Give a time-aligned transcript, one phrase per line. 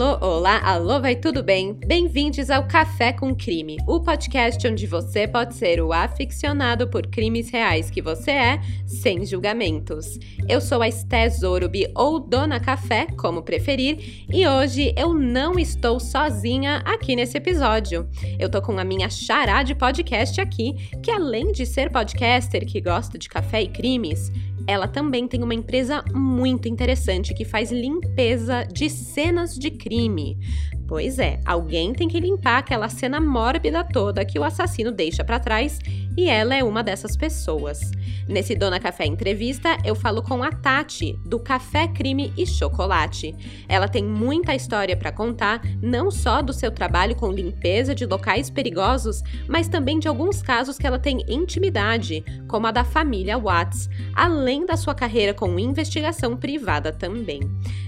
[0.00, 1.72] Alô, olá, alô, vai tudo bem?
[1.72, 7.50] Bem-vindos ao Café com Crime, o podcast onde você pode ser o aficionado por crimes
[7.50, 10.16] reais que você é, sem julgamentos.
[10.48, 15.98] Eu sou a Esté Zorubi, ou Dona Café, como preferir, e hoje eu não estou
[15.98, 18.08] sozinha aqui nesse episódio.
[18.38, 22.80] Eu tô com a minha chará de podcast aqui, que além de ser podcaster que
[22.80, 24.30] gosta de café e crimes,
[24.68, 30.38] ela também tem uma empresa muito interessante que faz limpeza de cenas de crime.
[30.86, 35.40] Pois é, alguém tem que limpar aquela cena mórbida toda que o assassino deixa para
[35.40, 35.78] trás
[36.18, 37.92] e ela é uma dessas pessoas.
[38.26, 43.36] Nesse Dona Café Entrevista, eu falo com a Tati, do Café Crime e Chocolate.
[43.68, 48.50] Ela tem muita história para contar, não só do seu trabalho com limpeza de locais
[48.50, 53.88] perigosos, mas também de alguns casos que ela tem intimidade, como a da família Watts,
[54.12, 57.40] além da sua carreira com investigação privada também.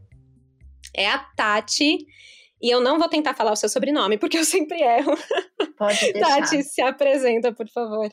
[0.95, 2.05] É a Tati.
[2.61, 5.13] E eu não vou tentar falar o seu sobrenome, porque eu sempre erro.
[5.77, 6.41] Pode deixar.
[6.41, 8.09] Tati, se apresenta, por favor.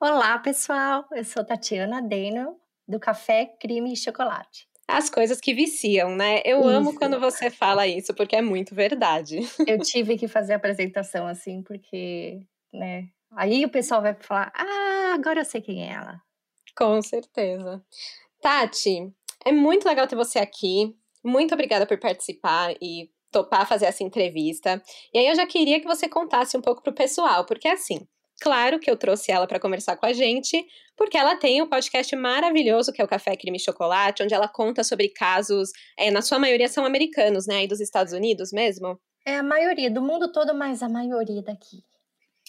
[0.00, 1.04] Olá, pessoal.
[1.12, 2.56] Eu sou Tatiana Deno,
[2.86, 4.68] do Café Crime e Chocolate.
[4.86, 6.40] As coisas que viciam, né?
[6.44, 6.68] Eu isso.
[6.68, 9.40] amo quando você fala isso, porque é muito verdade.
[9.66, 12.38] Eu tive que fazer a apresentação assim, porque,
[12.72, 16.20] né, Aí o pessoal vai falar: ah, agora eu sei quem é ela.
[16.76, 17.82] Com certeza.
[18.40, 19.12] Tati,
[19.44, 20.94] é muito legal ter você aqui.
[21.24, 24.82] Muito obrigada por participar e topar fazer essa entrevista.
[25.12, 28.06] E aí eu já queria que você contasse um pouco pro pessoal, porque assim,
[28.40, 30.64] claro que eu trouxe ela para conversar com a gente,
[30.96, 34.48] porque ela tem um podcast maravilhoso que é o Café Crime e Chocolate, onde ela
[34.48, 38.98] conta sobre casos, é, na sua maioria são americanos, né, aí dos Estados Unidos mesmo.
[39.26, 41.82] É a maioria do mundo todo, mas a maioria daqui.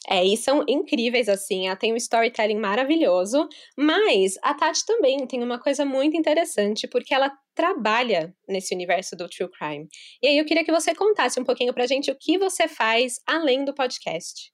[0.10, 3.48] É, e são incríveis, assim, ela tem um storytelling maravilhoso,
[3.78, 9.28] mas a Tati também tem uma coisa muito interessante, porque ela trabalha nesse universo do
[9.28, 9.88] true crime.
[10.22, 13.20] E aí eu queria que você contasse um pouquinho pra gente o que você faz
[13.28, 14.52] além do podcast.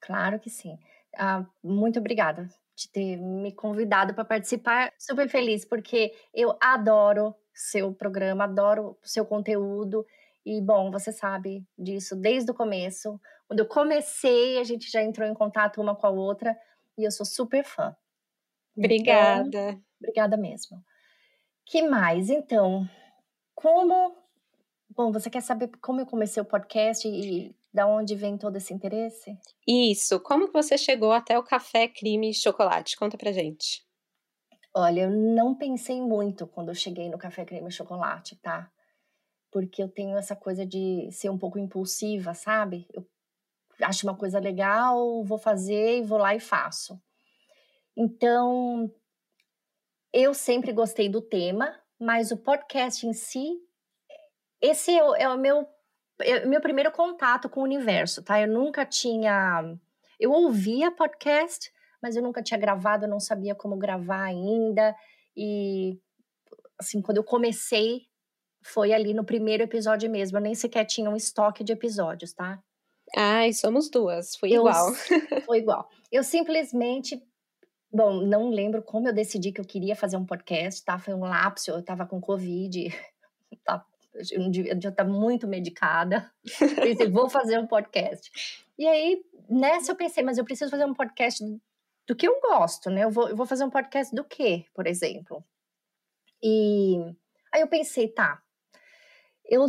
[0.00, 0.76] Claro que sim.
[1.16, 4.92] Ah, muito obrigada de ter me convidado para participar.
[4.98, 10.04] Super feliz, porque eu adoro seu programa, adoro seu conteúdo.
[10.44, 13.20] E, bom, você sabe disso desde o começo.
[13.46, 16.56] Quando eu comecei, a gente já entrou em contato uma com a outra
[16.98, 17.94] e eu sou super fã.
[18.76, 19.48] Obrigada.
[19.48, 20.82] Então, obrigada mesmo.
[21.66, 22.30] Que mais?
[22.30, 22.88] Então,
[23.54, 24.16] como.
[24.90, 28.74] Bom, você quer saber como eu comecei o podcast e da onde vem todo esse
[28.74, 29.38] interesse?
[29.66, 30.20] Isso.
[30.20, 32.96] Como que você chegou até o café crime e chocolate?
[32.96, 33.86] Conta pra gente.
[34.74, 38.70] Olha, eu não pensei muito quando eu cheguei no café creme e chocolate, tá?
[39.52, 42.88] Porque eu tenho essa coisa de ser um pouco impulsiva, sabe?
[42.92, 43.06] Eu
[43.82, 47.00] acho uma coisa legal, vou fazer e vou lá e faço.
[47.96, 48.90] Então,
[50.12, 53.60] eu sempre gostei do tema, mas o podcast em si,
[54.60, 55.68] esse é o, é o meu,
[56.20, 58.40] é o meu primeiro contato com o universo, tá?
[58.40, 59.62] Eu nunca tinha.
[60.18, 61.70] Eu ouvia podcast,
[62.00, 64.96] mas eu nunca tinha gravado, eu não sabia como gravar ainda.
[65.36, 66.00] E,
[66.78, 68.06] assim, quando eu comecei,
[68.62, 70.38] foi ali no primeiro episódio mesmo.
[70.38, 72.62] Eu nem sequer tinha um estoque de episódios, tá?
[73.16, 74.92] Ai, somos duas, foi eu, igual.
[75.44, 75.88] Foi igual.
[76.10, 77.22] Eu simplesmente,
[77.92, 80.98] bom, não lembro como eu decidi que eu queria fazer um podcast, tá?
[80.98, 82.88] Foi um lapso, eu tava com Covid,
[83.64, 83.84] tá?
[84.30, 86.30] Eu devia estar tá muito medicada.
[86.76, 88.30] Pensei, vou fazer um podcast.
[88.78, 91.42] E aí, nessa eu pensei, mas eu preciso fazer um podcast
[92.06, 93.04] do que eu gosto, né?
[93.04, 95.44] Eu vou, eu vou fazer um podcast do quê, por exemplo?
[96.42, 96.96] E
[97.52, 98.42] aí eu pensei, tá,
[99.52, 99.68] eu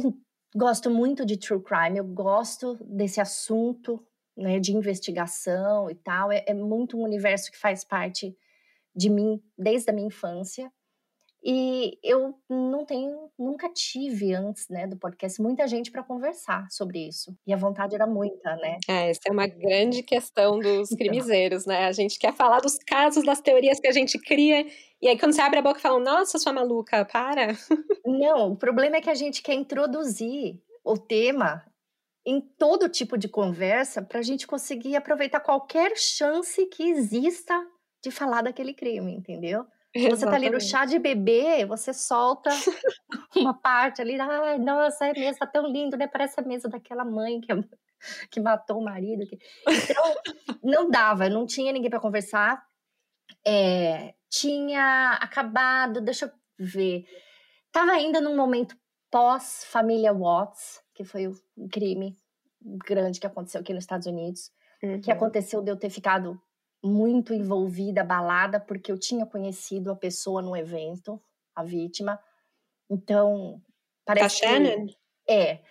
[0.56, 4.01] gosto muito de true crime, eu gosto desse assunto,
[4.35, 6.31] né, de investigação e tal.
[6.31, 8.33] É, é muito um universo que faz parte
[8.95, 10.71] de mim desde a minha infância.
[11.45, 17.06] E eu não tenho, nunca tive antes, né, do podcast, muita gente para conversar sobre
[17.06, 17.36] isso.
[17.45, 18.78] E a vontade era muita, né?
[18.88, 20.98] É, essa é uma grande questão dos então.
[20.98, 21.86] crimizeiros, né?
[21.86, 24.66] A gente quer falar dos casos, das teorias que a gente cria,
[25.01, 27.48] e aí quando você abre a boca e fala, nossa, sua maluca, para.
[28.06, 31.62] Não, o problema é que a gente quer introduzir o tema
[32.25, 37.54] em todo tipo de conversa para a gente conseguir aproveitar qualquer chance que exista
[38.01, 39.66] de falar daquele crime, entendeu?
[39.95, 42.50] Você tá ali no chá de bebê, você solta
[43.36, 46.07] uma parte ali, ai, nossa, é mesa tá tão lindo, né?
[46.07, 47.48] Parece a mesa daquela mãe que,
[48.31, 49.25] que matou o marido.
[49.28, 49.38] Que...
[49.68, 50.04] Então,
[50.63, 52.66] não dava, não tinha ninguém para conversar.
[53.45, 57.06] É, tinha acabado, deixa eu ver,
[57.72, 58.75] tava ainda num momento
[59.12, 61.36] pós família Watts, que foi o
[61.72, 62.18] crime
[62.60, 64.51] grande que aconteceu aqui nos Estados Unidos,
[64.81, 65.01] uhum.
[65.01, 66.42] que aconteceu de eu ter ficado
[66.83, 71.21] muito envolvida, abalada, porque eu tinha conhecido a pessoa no evento,
[71.56, 72.19] a vítima.
[72.89, 73.62] Então,
[74.06, 74.97] parece tá que...
[75.27, 75.63] É.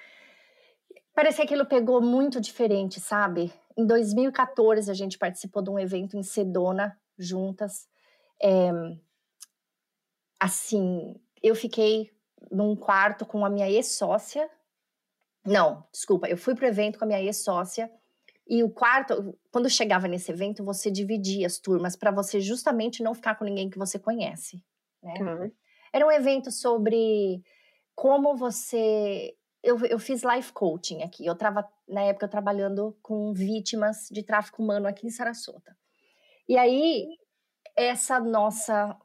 [1.15, 3.53] Parece que aquilo pegou muito diferente, sabe?
[3.77, 7.87] Em 2014, a gente participou de um evento em Sedona, juntas.
[8.43, 8.71] É...
[10.41, 12.11] Assim, eu fiquei
[12.51, 14.49] num quarto com a minha ex-sócia.
[15.45, 17.91] Não, desculpa, eu fui pro evento com a minha ex-sócia
[18.47, 23.15] e o quarto, quando chegava nesse evento, você dividia as turmas para você justamente não
[23.15, 24.63] ficar com ninguém que você conhece.
[25.03, 25.15] Né?
[25.21, 25.53] Uhum.
[25.93, 27.43] Era um evento sobre
[27.95, 29.35] como você.
[29.63, 31.25] Eu, eu fiz life coaching aqui.
[31.25, 35.77] Eu estava, na época, trabalhando com vítimas de tráfico humano aqui em Sarasota.
[36.49, 37.07] E aí,
[37.77, 38.99] essa nossa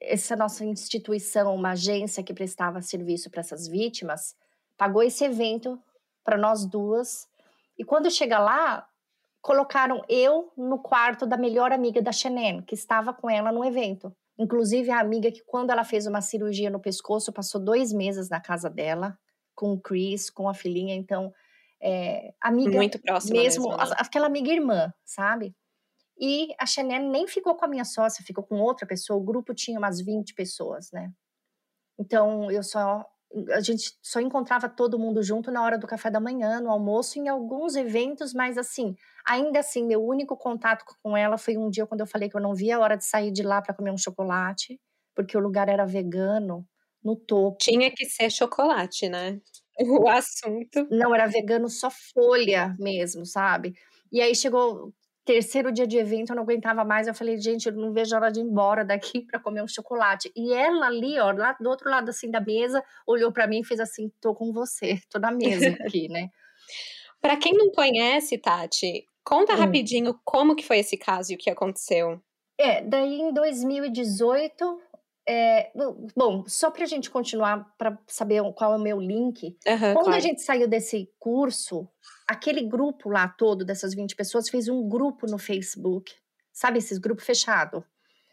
[0.00, 4.34] essa nossa instituição, uma agência que prestava serviço para essas vítimas,
[4.76, 5.80] pagou esse evento
[6.24, 7.27] para nós duas
[7.78, 8.88] e quando chega lá,
[9.40, 14.14] colocaram eu no quarto da melhor amiga da Shannon, que estava com ela no evento.
[14.38, 18.40] Inclusive, a amiga que, quando ela fez uma cirurgia no pescoço, passou dois meses na
[18.40, 19.18] casa dela,
[19.54, 20.94] com o Chris, com a filhinha.
[20.94, 21.32] Então,
[21.80, 22.76] é, amiga.
[22.76, 23.40] Muito próxima.
[23.40, 23.94] Mesmo, mesmo né?
[23.98, 25.54] aquela amiga irmã, sabe?
[26.20, 29.18] E a Shannon nem ficou com a minha sócia, ficou com outra pessoa.
[29.18, 31.12] O grupo tinha umas 20 pessoas, né?
[31.98, 33.04] Então, eu só
[33.50, 37.18] a gente só encontrava todo mundo junto na hora do café da manhã, no almoço,
[37.18, 38.94] em alguns eventos, mas assim,
[39.26, 42.40] ainda assim, meu único contato com ela foi um dia quando eu falei que eu
[42.40, 44.80] não via a hora de sair de lá para comer um chocolate,
[45.14, 46.66] porque o lugar era vegano,
[47.04, 47.58] no topo.
[47.60, 49.40] Tinha que ser chocolate, né?
[50.04, 50.88] O assunto.
[50.90, 53.74] Não, era vegano só folha mesmo, sabe?
[54.10, 54.92] E aí chegou
[55.28, 57.06] terceiro dia de evento, eu não aguentava mais.
[57.06, 59.68] Eu falei, gente, eu não vejo a hora de ir embora daqui para comer um
[59.68, 60.32] chocolate.
[60.34, 63.64] E ela ali, ó, lá do outro lado assim da mesa, olhou para mim e
[63.64, 66.30] fez assim: tô com você, tô na mesa aqui, né?
[67.20, 69.56] para quem não conhece, Tati, conta hum.
[69.56, 72.22] rapidinho como que foi esse caso e o que aconteceu.
[72.56, 74.80] É, daí em 2018,
[75.28, 75.70] é,
[76.16, 80.04] bom, só para a gente continuar, para saber qual é o meu link, uhum, quando
[80.04, 80.16] claro.
[80.16, 81.88] a gente saiu desse curso,
[82.28, 86.14] aquele grupo lá todo, dessas 20 pessoas, fez um grupo no Facebook,
[86.52, 87.82] sabe, esses grupos fechados,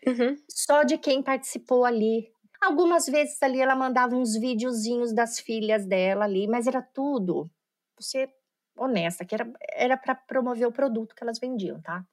[0.06, 0.36] uhum.
[0.50, 2.30] só de quem participou ali.
[2.62, 7.49] Algumas vezes ali ela mandava uns videozinhos das filhas dela ali, mas era tudo,
[7.97, 8.30] você
[8.78, 9.33] honesta, que
[9.73, 12.06] era para promover o produto que elas vendiam, tá?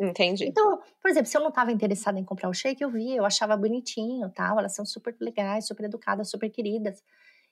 [0.00, 0.46] Entendi.
[0.46, 3.24] Então, por exemplo, se eu não estava interessada em comprar o shake, eu via, eu
[3.24, 7.02] achava bonitinho, tal, elas são super legais, super educadas, super queridas.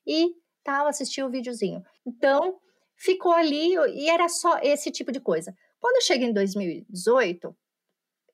[0.07, 1.85] E tal, assistia o videozinho.
[2.05, 2.59] Então,
[2.97, 5.57] ficou ali e era só esse tipo de coisa.
[5.79, 7.57] Quando eu cheguei em 2018,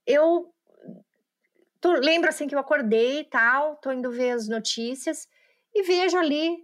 [0.07, 0.53] eu
[1.81, 5.29] tô, lembro assim que eu acordei e tal, tô indo ver as notícias
[5.75, 6.57] e vejo ali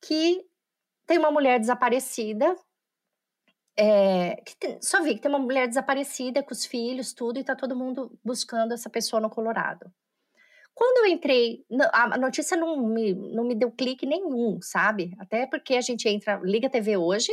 [0.00, 0.44] que
[1.06, 2.56] tem uma mulher desaparecida
[3.76, 7.56] é, tem, só vi que tem uma mulher desaparecida com os filhos, tudo, e tá
[7.56, 9.90] todo mundo buscando essa pessoa no Colorado.
[10.74, 15.14] Quando eu entrei, a notícia não me, não me deu clique nenhum, sabe?
[15.18, 17.30] Até porque a gente entra, liga a TV hoje,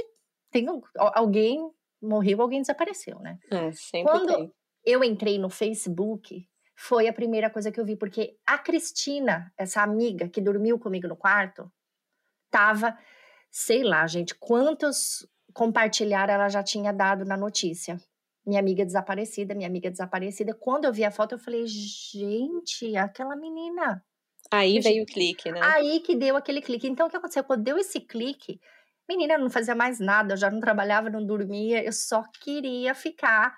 [0.52, 3.38] tem um, alguém morreu, alguém desapareceu, né?
[3.52, 4.54] É, sempre Quando tem.
[4.86, 9.82] eu entrei no Facebook, foi a primeira coisa que eu vi, porque a Cristina, essa
[9.82, 11.72] amiga que dormiu comigo no quarto,
[12.50, 12.98] tava,
[13.50, 18.00] sei lá, gente, quantos compartilhar ela já tinha dado na notícia.
[18.46, 20.54] Minha amiga desaparecida, minha amiga desaparecida.
[20.54, 24.04] Quando eu vi a foto, eu falei, gente, aquela menina.
[24.52, 25.60] Aí veio o clique, né?
[25.62, 26.88] Aí que deu aquele clique.
[26.88, 27.44] Então, o que aconteceu?
[27.44, 28.60] Quando deu esse clique,
[29.08, 32.96] menina, eu não fazia mais nada, eu já não trabalhava, não dormia, eu só queria
[32.96, 33.56] ficar,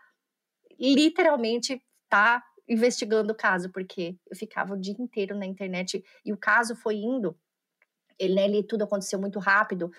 [0.80, 6.38] literalmente, tá investigando o caso, porque eu ficava o dia inteiro na internet e o
[6.38, 7.38] caso foi indo
[8.20, 9.92] Ele, né, ele tudo aconteceu muito rápido.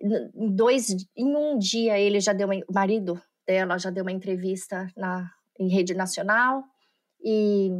[0.00, 4.12] Em dois, em um dia ele já deu uma, o marido dela já deu uma
[4.12, 6.64] entrevista na em rede nacional
[7.22, 7.70] e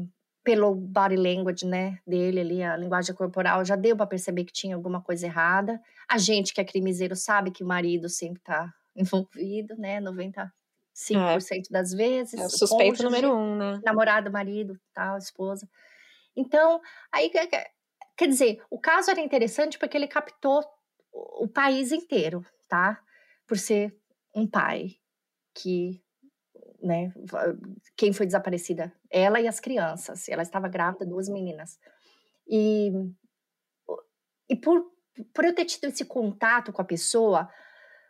[0.44, 4.76] pelo body language, né, dele ali, a linguagem corporal, já deu para perceber que tinha
[4.76, 5.80] alguma coisa errada.
[6.06, 10.50] A gente que é crimiseiro sabe que o marido sempre tá envolvido, né, 95%
[11.16, 11.60] é.
[11.70, 12.38] das vezes.
[12.38, 13.80] É o suspeito cônjuge, número um, né?
[13.82, 15.68] Namorado, marido, tal, esposa.
[16.36, 16.80] Então,
[17.10, 17.30] aí,
[18.16, 20.62] quer dizer, o caso era interessante porque ele captou
[21.12, 23.00] o país inteiro, tá?
[23.46, 23.96] Por ser
[24.34, 24.96] um pai
[25.54, 26.04] que
[26.84, 27.12] né?
[27.96, 28.92] Quem foi desaparecida?
[29.10, 30.28] Ela e as crianças.
[30.28, 31.78] Ela estava grávida, duas meninas.
[32.46, 32.92] E,
[34.48, 34.84] e por,
[35.32, 37.48] por eu ter tido esse contato com a pessoa,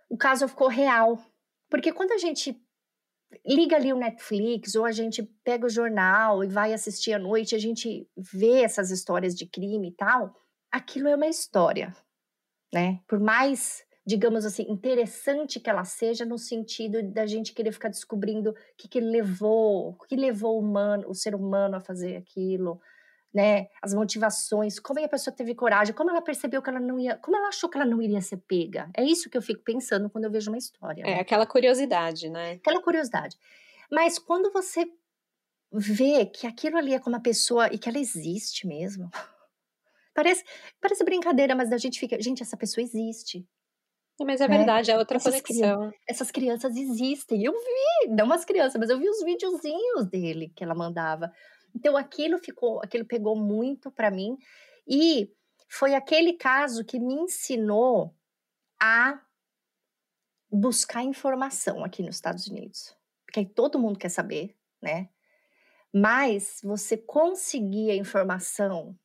[0.09, 1.19] o caso ficou real.
[1.71, 2.61] Porque quando a gente
[3.47, 7.55] liga ali o Netflix ou a gente pega o jornal e vai assistir à noite,
[7.55, 10.35] a gente vê essas histórias de crime e tal,
[10.71, 11.95] aquilo é uma história,
[12.73, 13.01] né?
[13.07, 18.51] Por mais digamos assim, interessante que ela seja no sentido da gente querer ficar descobrindo
[18.51, 22.81] o que, que levou, o que levou o, humano, o ser humano a fazer aquilo,
[23.33, 23.69] né?
[23.83, 27.37] As motivações, como a pessoa teve coragem, como ela percebeu que ela não ia, como
[27.37, 28.91] ela achou que ela não iria ser pega.
[28.95, 31.03] É isso que eu fico pensando quando eu vejo uma história.
[31.03, 31.21] É né?
[31.21, 32.53] aquela curiosidade, né?
[32.53, 33.37] Aquela curiosidade.
[33.91, 34.87] Mas quando você
[35.73, 39.11] vê que aquilo ali é com uma pessoa e que ela existe mesmo.
[40.15, 40.45] Parece,
[40.81, 43.45] parece brincadeira, mas a gente fica, gente, essa pessoa existe.
[44.21, 44.59] Mas é né?
[44.59, 45.93] verdade, é outra essas conexão.
[46.09, 47.43] essas crianças existem.
[47.43, 51.33] Eu vi, não as crianças, mas eu vi os videozinhos dele que ela mandava.
[51.75, 54.39] Então aquilo ficou, aquilo pegou muito para mim
[54.87, 55.33] e
[55.69, 58.15] foi aquele caso que me ensinou
[58.81, 59.21] a
[60.51, 62.97] buscar informação aqui nos Estados Unidos.
[63.27, 65.09] Porque aí todo mundo quer saber, né?
[65.93, 68.97] Mas você conseguir a informação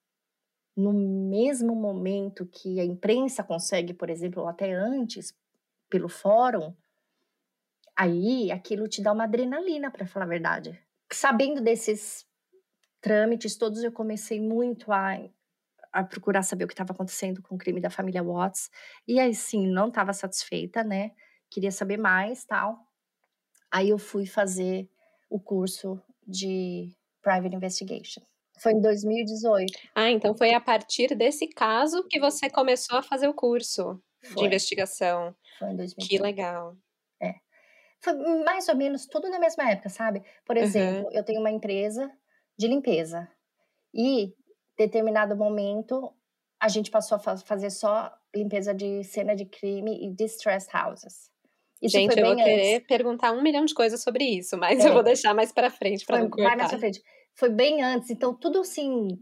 [0.76, 5.34] no mesmo momento que a imprensa consegue, por exemplo, ou até antes,
[5.90, 6.74] pelo fórum,
[7.98, 10.80] aí aquilo te dá uma adrenalina, para falar a verdade.
[11.12, 12.26] Sabendo desses
[13.02, 15.18] trâmites todos, eu comecei muito a,
[15.92, 18.70] a procurar saber o que estava acontecendo com o crime da família Watts.
[19.08, 21.12] E aí, sim, não estava satisfeita, né?
[21.50, 22.80] Queria saber mais, tal.
[23.72, 24.90] Aí eu fui fazer
[25.30, 28.22] o curso de Private Investigation.
[28.62, 29.74] Foi em 2018.
[29.96, 34.36] Ah, então foi a partir desse caso que você começou a fazer o curso foi.
[34.36, 35.36] de investigação.
[35.58, 36.10] Foi em 2018.
[36.10, 36.76] Que legal.
[37.22, 37.36] É.
[38.02, 38.14] Foi
[38.44, 40.24] mais ou menos tudo na mesma época, sabe?
[40.46, 41.12] Por exemplo, uhum.
[41.12, 42.12] eu tenho uma empresa
[42.58, 43.28] de limpeza.
[43.94, 44.34] E,
[44.78, 46.14] determinado momento,
[46.62, 51.30] a gente passou a fazer só limpeza de cena de crime e distressed houses.
[51.82, 52.44] Isso gente, eu vou antes.
[52.44, 54.90] querer perguntar um milhão de coisas sobre isso, mas é.
[54.90, 56.50] eu vou deixar mais para frente para não cortar.
[56.50, 57.02] Vai mais pra frente
[57.40, 59.18] foi bem antes, então tudo assim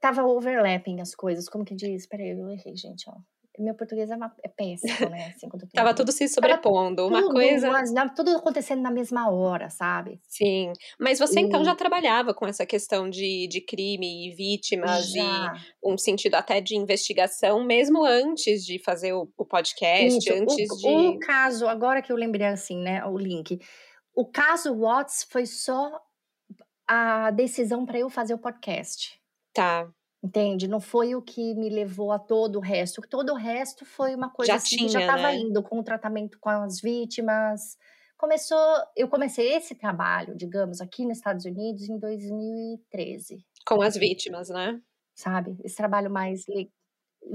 [0.00, 2.06] tava overlapping as coisas, como que diz?
[2.06, 3.14] Peraí, eu errei, gente, ó.
[3.60, 5.34] Meu português é, uma, é péssimo, né?
[5.34, 7.68] Assim, Tava tudo se sobrepondo, uma tudo, coisa.
[7.72, 10.20] Mas, tudo acontecendo na mesma hora, sabe?
[10.28, 10.72] Sim.
[10.96, 11.42] Mas você e...
[11.42, 15.54] então já trabalhava com essa questão de, de crime e vítimas já.
[15.82, 20.40] e um sentido até de investigação, mesmo antes de fazer o, o podcast, Isso.
[20.40, 20.88] antes o, de.
[21.08, 23.04] O caso, agora que eu lembrei assim, né?
[23.06, 23.58] O link.
[24.14, 26.00] O caso Watts foi só
[26.88, 29.20] a decisão para eu fazer o podcast.
[29.52, 29.88] Tá.
[30.22, 30.66] Entende?
[30.66, 33.02] Não foi o que me levou a todo o resto.
[33.02, 35.36] Todo o resto foi uma coisa já assim, tinha, que já estava né?
[35.36, 37.76] indo com o tratamento com as vítimas.
[38.16, 38.58] Começou,
[38.96, 43.46] eu comecei esse trabalho, digamos, aqui nos Estados Unidos em 2013.
[43.64, 44.80] Com as vítimas, né?
[45.14, 45.56] Sabe?
[45.62, 46.44] Esse trabalho mais,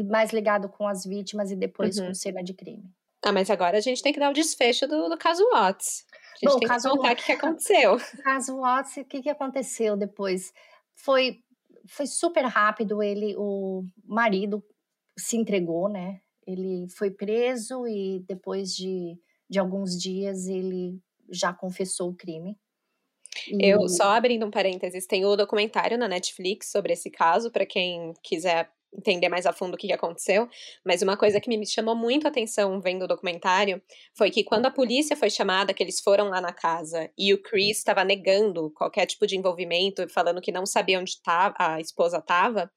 [0.10, 2.08] mais ligado com as vítimas e depois uhum.
[2.08, 2.84] com cena de crime.
[3.24, 6.06] Ah, mas agora a gente tem que dar o desfecho do, do caso Watts.
[6.34, 7.98] A gente Bom, tem caso que contar o que, aconteceu.
[8.24, 10.54] Caso Watts, o que, que aconteceu depois?
[10.96, 11.40] Foi,
[11.88, 14.64] foi super rápido, ele, o marido
[15.18, 16.20] se entregou, né?
[16.46, 19.18] Ele foi preso e depois de,
[19.50, 21.00] de alguns dias ele
[21.30, 22.58] já confessou o crime.
[23.48, 23.66] E...
[23.66, 28.14] Eu só abrindo um parênteses, tem o documentário na Netflix sobre esse caso para quem
[28.22, 30.48] quiser entender mais a fundo o que aconteceu,
[30.86, 33.82] mas uma coisa que me chamou muito a atenção vendo o documentário
[34.16, 37.42] foi que quando a polícia foi chamada, que eles foram lá na casa e o
[37.42, 42.18] Chris estava negando qualquer tipo de envolvimento, falando que não sabia onde tava, a esposa
[42.18, 42.72] estava,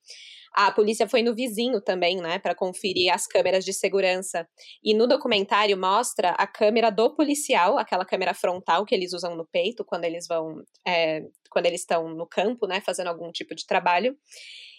[0.56, 4.48] a polícia foi no vizinho também, né, para conferir as câmeras de segurança.
[4.82, 9.46] E no documentário mostra a câmera do policial, aquela câmera frontal que eles usam no
[9.46, 13.66] peito quando eles vão, é, quando eles estão no campo, né, fazendo algum tipo de
[13.66, 14.16] trabalho.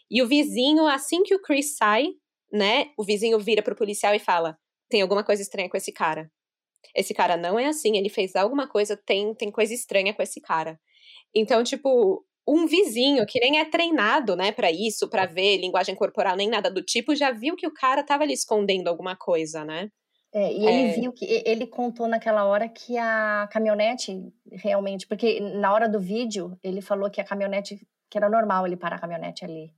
[0.10, 2.08] E o vizinho, assim que o Chris sai,
[2.52, 4.58] né, o vizinho vira pro policial e fala:
[4.90, 6.32] tem alguma coisa estranha com esse cara.
[6.96, 10.40] Esse cara não é assim, ele fez alguma coisa, tem, tem coisa estranha com esse
[10.40, 10.80] cara.
[11.36, 16.36] Então, tipo, um vizinho que nem é treinado, né, para isso, para ver linguagem corporal
[16.36, 19.90] nem nada do tipo, já viu que o cara tava ali escondendo alguma coisa, né?
[20.34, 20.94] É, e ele é...
[20.94, 26.58] viu que ele contou naquela hora que a caminhonete realmente, porque na hora do vídeo
[26.64, 29.74] ele falou que a caminhonete que era normal ele parar a caminhonete ali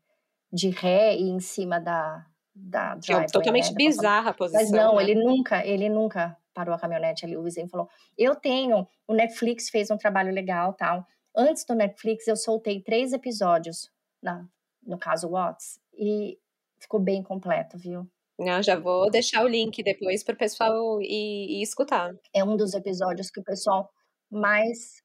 [0.52, 2.26] de ré e em cima da
[2.62, 4.62] da driveway, é totalmente né, bizarra a posição.
[4.62, 5.04] Mas não, né?
[5.04, 7.38] ele nunca, ele nunca parou a caminhonete ali.
[7.38, 11.06] O vizinho falou: "Eu tenho, o Netflix fez um trabalho legal, tal.
[11.36, 13.90] Antes do Netflix eu soltei três episódios
[14.22, 14.46] na
[14.86, 16.38] no caso Watts e
[16.80, 18.10] ficou bem completo, viu?
[18.40, 22.16] Não, já vou deixar o link depois para o pessoal ir, ir escutar.
[22.34, 23.92] É um dos episódios que o pessoal
[24.32, 25.04] mais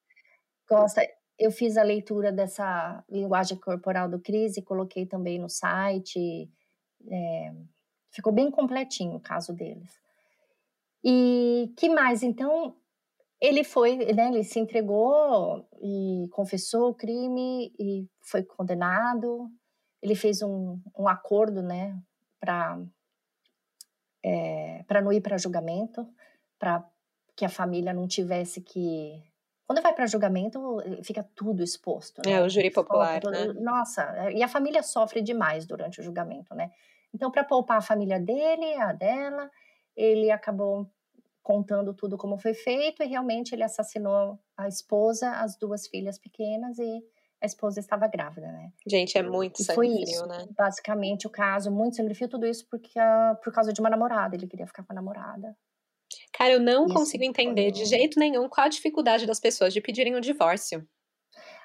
[0.69, 1.03] gosta.
[1.39, 6.51] Eu fiz a leitura dessa linguagem corporal do Cris e coloquei também no site.
[7.11, 7.53] É,
[8.11, 10.01] ficou bem completinho o caso deles.
[11.03, 12.23] E que mais?
[12.23, 12.77] Então,
[13.41, 19.51] ele foi, né, ele se entregou e confessou o crime e foi condenado.
[20.01, 21.99] Ele fez um, um acordo, né,
[22.41, 22.79] para
[24.25, 26.09] é, para não ir para julgamento,
[26.59, 26.83] para
[27.37, 29.23] que a família não tivesse que.
[29.67, 32.21] Quando vai para julgamento, fica tudo exposto.
[32.25, 32.33] Né?
[32.33, 33.23] É, o júri popular.
[33.25, 33.53] né?
[33.55, 36.71] Nossa, e a família sofre demais durante o julgamento, né?
[37.15, 39.51] Então, para poupar a família dele, a dela,
[39.97, 40.91] ele acabou
[41.43, 46.79] contando tudo como foi feito e realmente ele assassinou a esposa, as duas filhas pequenas
[46.79, 47.03] e
[47.41, 48.73] a esposa estava grávida, né?
[48.87, 50.47] Gente, é muito sangue foi isso, né?
[50.57, 54.35] Basicamente o caso, muito sangue frio, tudo isso porque, uh, por causa de uma namorada,
[54.35, 55.55] ele queria ficar com a namorada.
[56.37, 57.73] Cara, eu não isso consigo entender foi...
[57.73, 60.87] de jeito nenhum qual a dificuldade das pessoas de pedirem o divórcio.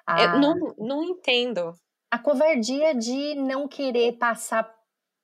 [0.07, 1.73] Ah, eu não, não entendo.
[2.11, 4.63] A covardia de não querer passar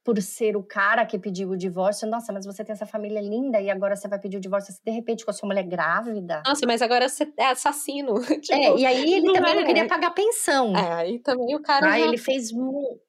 [0.05, 2.07] por ser o cara que pediu o divórcio.
[2.07, 4.91] Nossa, mas você tem essa família linda e agora você vai pedir o divórcio de
[4.91, 6.43] repente com a sua mulher grávida.
[6.45, 8.13] Nossa, mas agora você é assassino.
[8.39, 9.55] tipo, é, e aí ele não também é.
[9.55, 10.77] não queria pagar pensão.
[10.77, 11.87] É, aí também o cara.
[11.87, 12.05] Ah, já...
[12.05, 12.51] ele fez.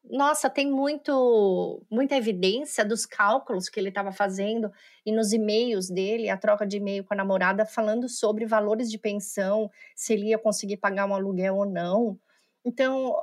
[0.09, 4.73] Nossa, tem muito, muita evidência dos cálculos que ele estava fazendo
[5.05, 8.99] e nos e-mails dele, a troca de e-mail com a namorada, falando sobre valores de
[8.99, 12.19] pensão, se ele ia conseguir pagar um aluguel ou não.
[12.65, 13.15] Então,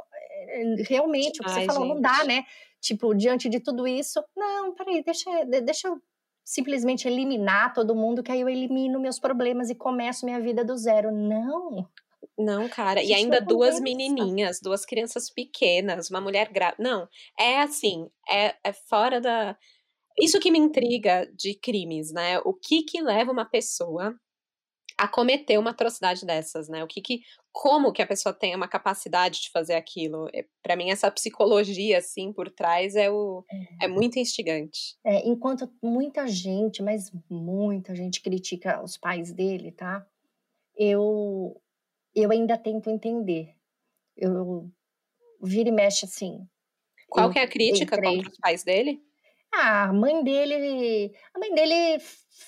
[0.50, 1.95] é, realmente, o que Ai, você falou, gente.
[1.95, 2.43] não dá, né?
[2.84, 5.30] Tipo, diante de tudo isso, não, peraí, deixa,
[5.63, 6.02] deixa eu
[6.43, 10.76] simplesmente eliminar todo mundo, que aí eu elimino meus problemas e começo minha vida do
[10.76, 11.10] zero.
[11.10, 11.88] Não.
[12.38, 16.84] Não, cara, e ainda duas menininhas, duas crianças pequenas, uma mulher grávida.
[16.84, 17.08] Não,
[17.39, 19.58] é assim, é, é fora da.
[20.19, 22.39] Isso que me intriga de crimes, né?
[22.39, 24.13] O que que leva uma pessoa
[25.04, 26.82] a cometer uma atrocidade dessas, né?
[26.82, 30.30] O que que, como que a pessoa tem uma capacidade de fazer aquilo?
[30.34, 33.44] É, para mim essa psicologia assim por trás é o
[33.82, 34.96] é, é muito instigante.
[35.04, 40.08] É, enquanto muita gente, mas muita gente critica os pais dele, tá?
[40.74, 41.62] Eu
[42.16, 43.54] eu ainda tento entender.
[44.16, 44.72] Eu
[45.42, 46.48] vira e mexe assim.
[47.10, 48.16] Qual que é a crítica entrei...
[48.16, 49.04] contra os pais dele?
[49.56, 52.00] Ah, a mãe dele, a mãe dele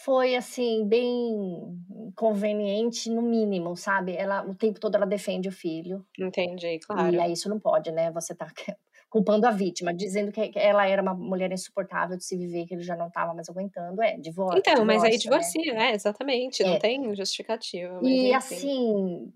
[0.04, 1.78] foi assim bem
[2.16, 4.16] conveniente no mínimo, sabe?
[4.16, 6.06] Ela o tempo todo ela defende o filho.
[6.20, 7.14] Entendi, claro.
[7.14, 8.12] E aí isso não pode, né?
[8.12, 8.48] Você tá
[9.10, 12.84] culpando a vítima, dizendo que ela era uma mulher insuportável de se viver, que ele
[12.84, 14.60] já não estava mais aguentando, é, divórcio.
[14.60, 15.92] Então, divórcio, mas aí divorcia, né?
[15.92, 16.66] é, exatamente, é.
[16.68, 18.00] não tem justificativa.
[18.04, 19.32] e assim,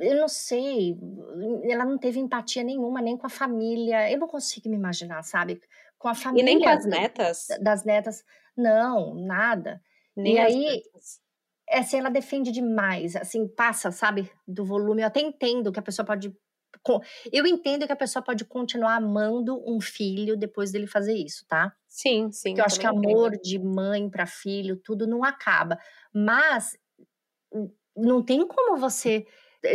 [0.00, 0.96] eu não sei,
[1.64, 4.10] ela não teve empatia nenhuma, nem com a família.
[4.10, 5.60] Eu não consigo me imaginar, sabe?
[6.02, 6.42] Com a família.
[6.42, 7.46] E nem com as netas?
[7.62, 8.24] Das netas.
[8.56, 9.80] Não, nada.
[10.16, 10.82] Nem e aí,
[11.70, 15.02] é, assim, ela defende demais, assim, passa, sabe, do volume.
[15.02, 16.34] Eu até entendo que a pessoa pode.
[17.32, 21.72] Eu entendo que a pessoa pode continuar amando um filho depois dele fazer isso, tá?
[21.86, 22.50] Sim, sim.
[22.50, 23.42] Porque eu acho que amor entendo.
[23.42, 25.78] de mãe para filho, tudo não acaba.
[26.12, 26.76] Mas
[27.96, 29.24] não tem como você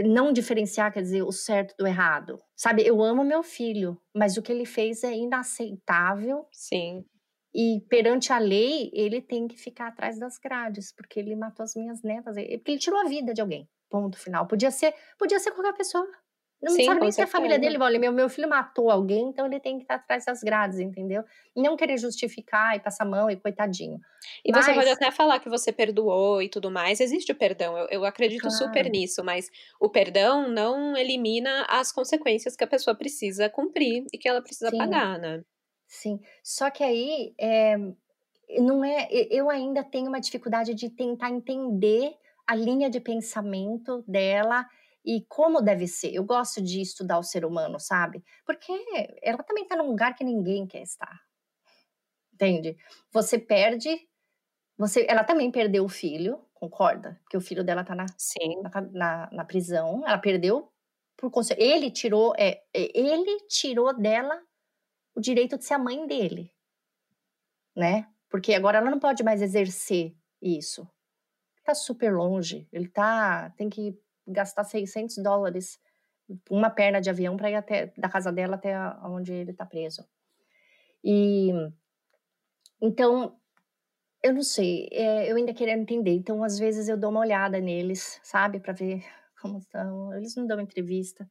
[0.06, 2.40] não diferenciar, quer dizer, o certo do errado.
[2.56, 6.48] Sabe, eu amo meu filho, mas o que ele fez é inaceitável.
[6.52, 7.06] Sim.
[7.54, 11.76] E perante a lei, ele tem que ficar atrás das grades, porque ele matou as
[11.76, 13.68] minhas netas, porque ele tirou a vida de alguém.
[13.90, 14.46] Ponto final.
[14.46, 16.08] Podia ser, podia ser qualquer pessoa.
[16.62, 19.46] Não Sim, sabe nem se a família dele, olha, meu, meu filho matou alguém, então
[19.46, 21.24] ele tem que estar atrás das grades, entendeu?
[21.56, 24.00] E não querer justificar e passar a mão e coitadinho.
[24.44, 24.66] E mas...
[24.66, 28.06] você pode até falar que você perdoou e tudo mais, existe o perdão, eu, eu
[28.06, 28.58] acredito claro.
[28.58, 34.18] super nisso, mas o perdão não elimina as consequências que a pessoa precisa cumprir e
[34.18, 34.80] que ela precisa Sim.
[34.80, 35.44] pagar, né?
[35.88, 37.78] Sim, só que aí, é,
[38.60, 42.16] não é, eu ainda tenho uma dificuldade de tentar entender
[42.48, 44.66] a linha de pensamento dela,
[45.06, 46.14] e como deve ser.
[46.14, 48.24] Eu gosto de estudar o ser humano, sabe?
[48.46, 48.72] Porque
[49.22, 51.20] ela também está num lugar que ninguém quer estar.
[52.34, 52.78] Entende?
[53.12, 54.08] Você perde.
[54.78, 57.20] Você, ela também perdeu o filho, concorda?
[57.24, 58.06] Porque o filho dela tá na,
[58.62, 60.04] na, na, na prisão.
[60.06, 60.72] Ela perdeu
[61.18, 64.40] por ele tirou, é, é, ele tirou dela
[65.16, 66.54] o direito de ser a mãe dele,
[67.76, 68.08] né?
[68.30, 70.88] Porque agora ela não pode mais exercer isso.
[71.64, 72.68] Tá super longe.
[72.72, 75.80] Ele tá, tem que gastar 600 dólares
[76.50, 80.06] uma perna de avião para ir até da casa dela até onde ele tá preso.
[81.04, 81.52] E
[82.82, 83.38] então
[84.24, 86.12] eu não sei, é, eu ainda querendo entender.
[86.12, 89.04] Então, às vezes eu dou uma olhada neles, sabe, para ver
[89.42, 90.14] como estão.
[90.14, 91.30] Eles não dão entrevista,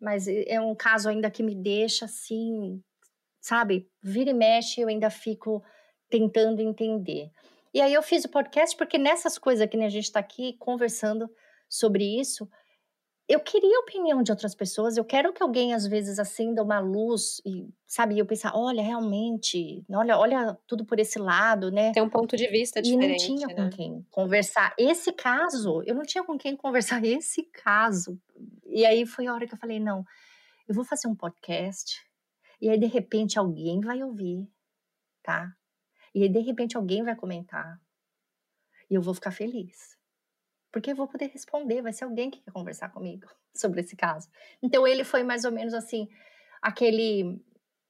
[0.00, 2.82] mas é um caso ainda que me deixa assim,
[3.40, 5.62] sabe, vira e mexe, eu ainda fico
[6.08, 7.30] tentando entender.
[7.72, 11.30] E aí eu fiz o podcast porque nessas coisas que a gente está aqui conversando
[11.68, 12.48] sobre isso,
[13.28, 16.78] eu queria a opinião de outras pessoas, eu quero que alguém às vezes acenda uma
[16.78, 21.92] luz e, sabe, eu pensar, olha, realmente, olha, olha tudo por esse lado, né?
[21.92, 23.54] Tem um ponto de vista diferente, E não tinha né?
[23.54, 28.20] com quem conversar esse caso, eu não tinha com quem conversar esse caso.
[28.64, 30.04] E aí foi a hora que eu falei, não,
[30.68, 32.00] eu vou fazer um podcast,
[32.60, 34.48] e aí de repente alguém vai ouvir,
[35.20, 35.52] tá?
[36.14, 37.80] E aí de repente alguém vai comentar,
[38.88, 39.96] e eu vou ficar feliz
[40.76, 44.28] porque eu vou poder responder, vai ser alguém que quer conversar comigo sobre esse caso.
[44.62, 46.06] Então ele foi mais ou menos assim,
[46.60, 47.40] aquele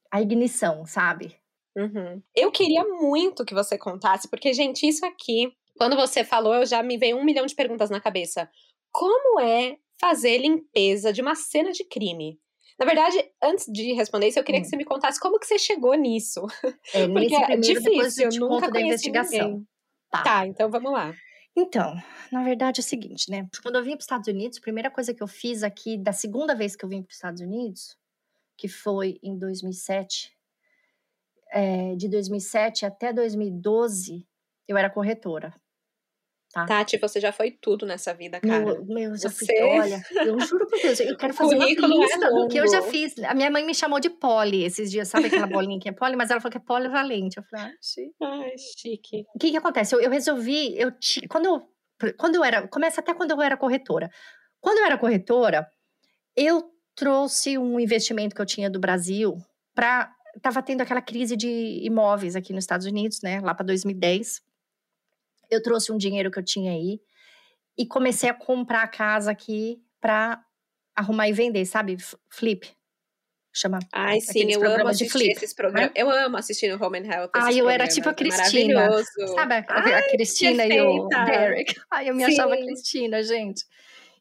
[0.08, 1.36] a ignição, sabe?
[1.76, 2.22] Uhum.
[2.32, 6.80] Eu queria muito que você contasse, porque, gente, isso aqui, quando você falou, eu já
[6.80, 8.48] me veio um milhão de perguntas na cabeça.
[8.92, 12.38] Como é fazer limpeza de uma cena de crime?
[12.78, 14.62] Na verdade, antes de responder isso, eu queria hum.
[14.62, 16.46] que você me contasse como que você chegou nisso.
[16.94, 19.48] É, Porque é difícil, eu nunca conheci investigação.
[19.48, 19.66] Ninguém.
[20.08, 20.22] Tá.
[20.22, 21.12] tá, então vamos lá.
[21.56, 21.96] Então,
[22.30, 23.48] na verdade é o seguinte, né?
[23.62, 26.12] Quando eu vim para os Estados Unidos, a primeira coisa que eu fiz aqui, da
[26.12, 27.96] segunda vez que eu vim para os Estados Unidos,
[28.58, 30.36] que foi em 2007,
[31.50, 34.26] é, de 2007 até 2012,
[34.68, 35.54] eu era corretora.
[36.56, 36.64] Tá?
[36.64, 38.64] Tati, você já foi tudo nessa vida, cara.
[38.64, 39.44] Meu, meu já você...
[39.44, 42.56] fui, olha, eu juro por Deus, eu quero fazer uma é lista é do que
[42.56, 43.12] eu já fiz.
[43.18, 46.16] A minha mãe me chamou de poli esses dias, sabe aquela bolinha que é poli?
[46.16, 47.36] Mas ela falou que é polivalente.
[47.36, 48.14] Eu falei, ah, chique.
[48.22, 49.24] Ai, chique.
[49.34, 49.94] O que que acontece?
[49.94, 50.90] Eu, eu resolvi, eu
[51.28, 54.08] quando, eu, quando eu era, começa até quando eu era corretora.
[54.58, 55.68] Quando eu era corretora,
[56.34, 59.36] eu trouxe um investimento que eu tinha do Brasil
[59.74, 64.45] para tava tendo aquela crise de imóveis aqui nos Estados Unidos, né, lá para 2010
[65.50, 67.00] eu trouxe um dinheiro que eu tinha aí
[67.76, 70.42] e comecei a comprar a casa aqui para
[70.94, 71.96] arrumar e vender, sabe?
[72.28, 72.68] Flip.
[73.52, 73.78] Chama.
[73.90, 75.88] Ai, sim, eu amo assistir flip, esses programas.
[75.88, 75.94] Né?
[75.96, 77.30] Eu amo assistir no Home and Health.
[77.32, 78.90] Ai, eu era tipo a Cristina.
[79.34, 81.74] Sabe a, Ai, a Cristina e o Derek?
[81.90, 82.32] Ai, eu me sim.
[82.32, 83.64] achava Cristina, gente.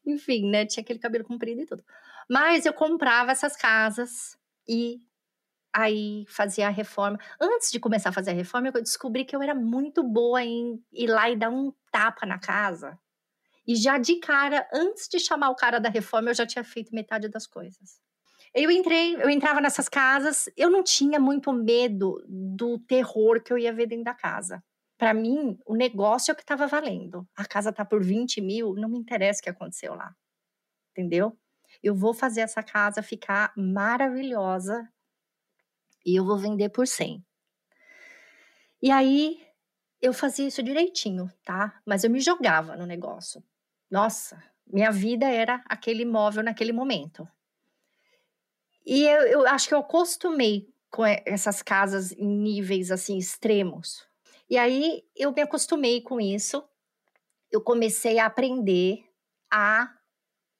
[0.06, 0.64] Enfim, né?
[0.64, 1.84] Tinha aquele cabelo comprido e tudo.
[2.30, 5.00] Mas eu comprava essas casas e
[5.76, 7.18] aí fazia a reforma.
[7.38, 10.82] Antes de começar a fazer a reforma, eu descobri que eu era muito boa em
[10.90, 12.98] ir lá e dar um tapa na casa.
[13.66, 16.94] E já de cara, antes de chamar o cara da reforma, eu já tinha feito
[16.94, 18.00] metade das coisas.
[18.54, 23.58] Eu entrei, eu entrava nessas casas, eu não tinha muito medo do terror que eu
[23.58, 24.64] ia ver dentro da casa.
[24.96, 27.28] Para mim, o negócio é o que estava valendo.
[27.36, 30.14] A casa tá por 20 mil, não me interessa o que aconteceu lá.
[30.92, 31.36] Entendeu?
[31.82, 34.88] Eu vou fazer essa casa ficar maravilhosa
[36.06, 37.22] e eu vou vender por 100.
[38.80, 39.44] E aí
[40.00, 41.80] eu fazia isso direitinho, tá?
[41.84, 43.42] Mas eu me jogava no negócio.
[43.90, 47.28] Nossa, minha vida era aquele imóvel naquele momento.
[48.84, 54.06] E eu, eu acho que eu acostumei com essas casas em níveis assim extremos.
[54.48, 56.62] E aí eu me acostumei com isso.
[57.50, 59.04] Eu comecei a aprender
[59.50, 59.92] a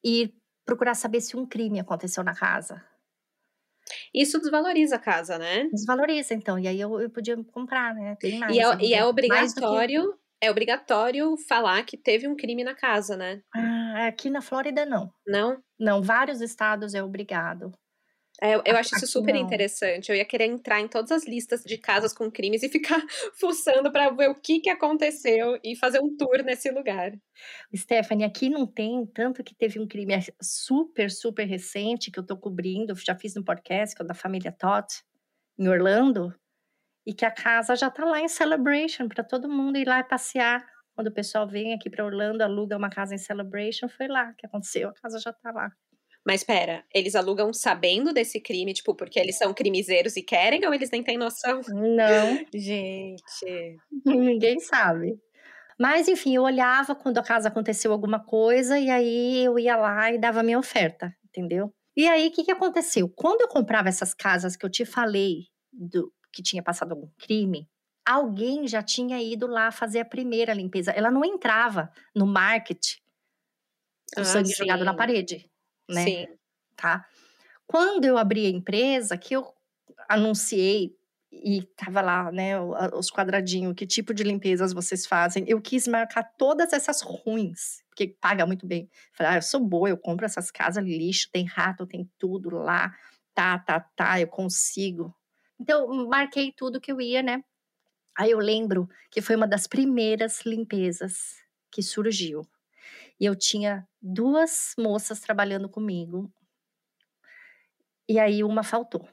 [0.03, 2.85] ir procurar saber se um crime aconteceu na casa.
[4.15, 5.69] Isso desvaloriza a casa, né?
[5.73, 6.59] Desvaloriza, então.
[6.59, 8.17] E aí eu, eu podia comprar, né?
[8.21, 8.55] Tem mais.
[8.55, 10.13] E é, e é obrigatório.
[10.13, 10.27] Que...
[10.39, 13.41] É obrigatório falar que teve um crime na casa, né?
[13.55, 15.11] Ah, aqui na Flórida não.
[15.27, 15.59] Não?
[15.79, 17.73] Não, vários estados é obrigado.
[18.41, 20.11] É, eu, eu acho isso super interessante.
[20.11, 23.01] Eu ia querer entrar em todas as listas de casas com crimes e ficar
[23.39, 27.13] fuçando para ver o que, que aconteceu e fazer um tour nesse lugar.
[27.75, 32.37] Stephanie, aqui não tem, tanto que teve um crime super, super recente que eu tô
[32.37, 34.87] cobrindo, já fiz no podcast, que é da família Todd,
[35.59, 36.35] em Orlando,
[37.07, 40.67] e que a casa já tá lá em Celebration, para todo mundo ir lá passear.
[40.95, 44.47] Quando o pessoal vem aqui para Orlando, aluga uma casa em Celebration, foi lá que
[44.47, 45.71] aconteceu, a casa já tá lá.
[46.27, 50.75] Mas pera, eles alugam sabendo desse crime, tipo, porque eles são crimezeiros e querem, ou
[50.75, 51.61] eles nem têm noção?
[51.69, 52.45] Não.
[52.53, 53.77] Gente.
[54.05, 55.17] Ninguém sabe.
[55.79, 60.11] Mas, enfim, eu olhava quando a casa aconteceu alguma coisa, e aí eu ia lá
[60.11, 61.73] e dava minha oferta, entendeu?
[61.97, 63.09] E aí, o que, que aconteceu?
[63.09, 67.69] Quando eu comprava essas casas que eu te falei do que tinha passado algum crime,
[68.05, 70.91] alguém já tinha ido lá fazer a primeira limpeza.
[70.91, 72.97] Ela não entrava no market,
[74.17, 74.57] o ah, sangue sim.
[74.57, 75.49] jogado na parede
[75.89, 76.05] né?
[76.05, 76.27] Sim.
[76.77, 77.07] Tá?
[77.67, 79.53] Quando eu abri a empresa, que eu
[80.09, 80.97] anunciei
[81.33, 82.59] e tava lá, né,
[82.95, 85.45] os quadradinhos, que tipo de limpezas vocês fazem.
[85.47, 88.89] Eu quis marcar todas essas ruins, porque paga muito bem.
[89.13, 92.95] Falei, ah, eu sou boa, eu compro essas casas lixo, tem rato, tem tudo lá,
[93.35, 95.15] tá, tá, tá, eu consigo.
[95.61, 97.43] Então, marquei tudo que eu ia, né?
[98.17, 101.37] Aí eu lembro que foi uma das primeiras limpezas
[101.71, 102.47] que surgiu.
[103.19, 106.31] E eu tinha duas moças trabalhando comigo.
[108.09, 109.09] E aí uma faltou.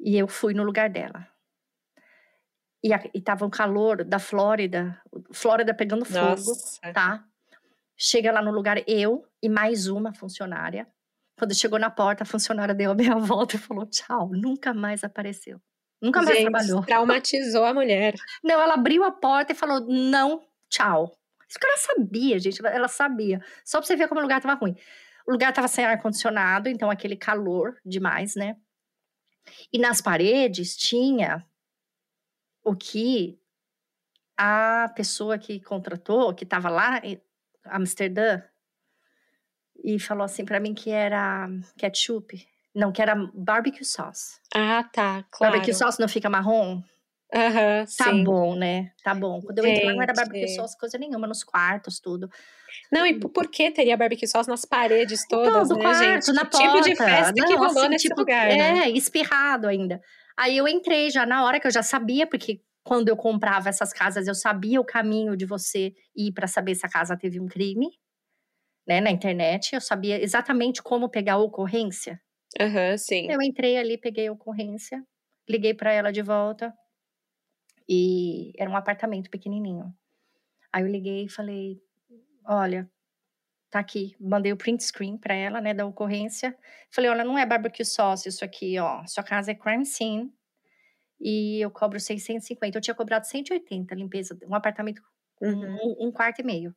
[0.00, 1.28] E eu fui no lugar dela.
[2.82, 5.00] E, a, e tava um calor da Flórida,
[5.32, 6.92] Flórida pegando fogo, Nossa.
[6.92, 7.24] tá?
[7.96, 10.86] Chega lá no lugar eu e mais uma funcionária.
[11.38, 15.02] Quando chegou na porta, a funcionária deu a meia volta e falou tchau, nunca mais
[15.02, 15.60] apareceu.
[16.00, 16.84] Nunca mais Gente, trabalhou.
[16.84, 18.14] traumatizou a mulher.
[18.42, 21.16] Não, ela abriu a porta e falou não, tchau.
[21.54, 23.40] Isso que ela sabia, gente, ela, ela sabia.
[23.64, 24.76] Só pra você ver como o lugar tava ruim.
[25.24, 28.56] O lugar tava sem ar-condicionado, então aquele calor demais, né?
[29.72, 31.46] E nas paredes tinha
[32.64, 33.38] o que
[34.36, 37.22] a pessoa que contratou, que estava lá em
[37.66, 38.42] Amsterdã,
[39.84, 42.44] e falou assim para mim que era ketchup.
[42.74, 44.40] Não, que era barbecue sauce.
[44.52, 45.52] Ah, tá, claro.
[45.52, 46.82] Barbecue sauce não fica marrom?
[47.32, 48.24] Aham, Tá sim.
[48.24, 48.90] bom, né?
[49.02, 49.40] Tá bom.
[49.40, 50.56] Quando eu entrei lá não era barbecue Gente.
[50.56, 52.28] sauce coisa nenhuma, nos quartos, tudo.
[52.92, 56.32] Não, e p- por que teria barbecue sauce nas paredes todas, Todo né, quarto, gente?
[56.32, 57.04] na Que tipo de porta.
[57.04, 58.78] festa que Não, rolou assim, nesse tipo, lugar, né?
[58.84, 60.00] É, espirrado ainda.
[60.36, 63.92] Aí eu entrei já na hora que eu já sabia, porque quando eu comprava essas
[63.92, 67.46] casas, eu sabia o caminho de você ir para saber se a casa teve um
[67.46, 67.88] crime,
[68.86, 69.74] né, na internet.
[69.74, 72.20] Eu sabia exatamente como pegar a ocorrência.
[72.60, 73.28] Aham, sim.
[73.30, 75.02] Eu entrei ali, peguei a ocorrência,
[75.48, 76.72] liguei para ela de volta
[77.88, 79.94] e era um apartamento pequenininho.
[80.72, 81.80] Aí eu liguei e falei:
[82.46, 82.90] "Olha,
[83.70, 84.16] tá aqui".
[84.20, 86.56] Mandei o print screen para ela, né, da ocorrência.
[86.92, 89.06] Falei: "Olha, não é barbecue sauce isso aqui, ó.
[89.06, 90.32] Sua casa é crime scene
[91.20, 92.78] e eu cobro 650".
[92.78, 95.02] Eu tinha cobrado 180 limpeza, um apartamento
[95.40, 95.94] Uhum.
[96.00, 96.74] um, um quarto e meio.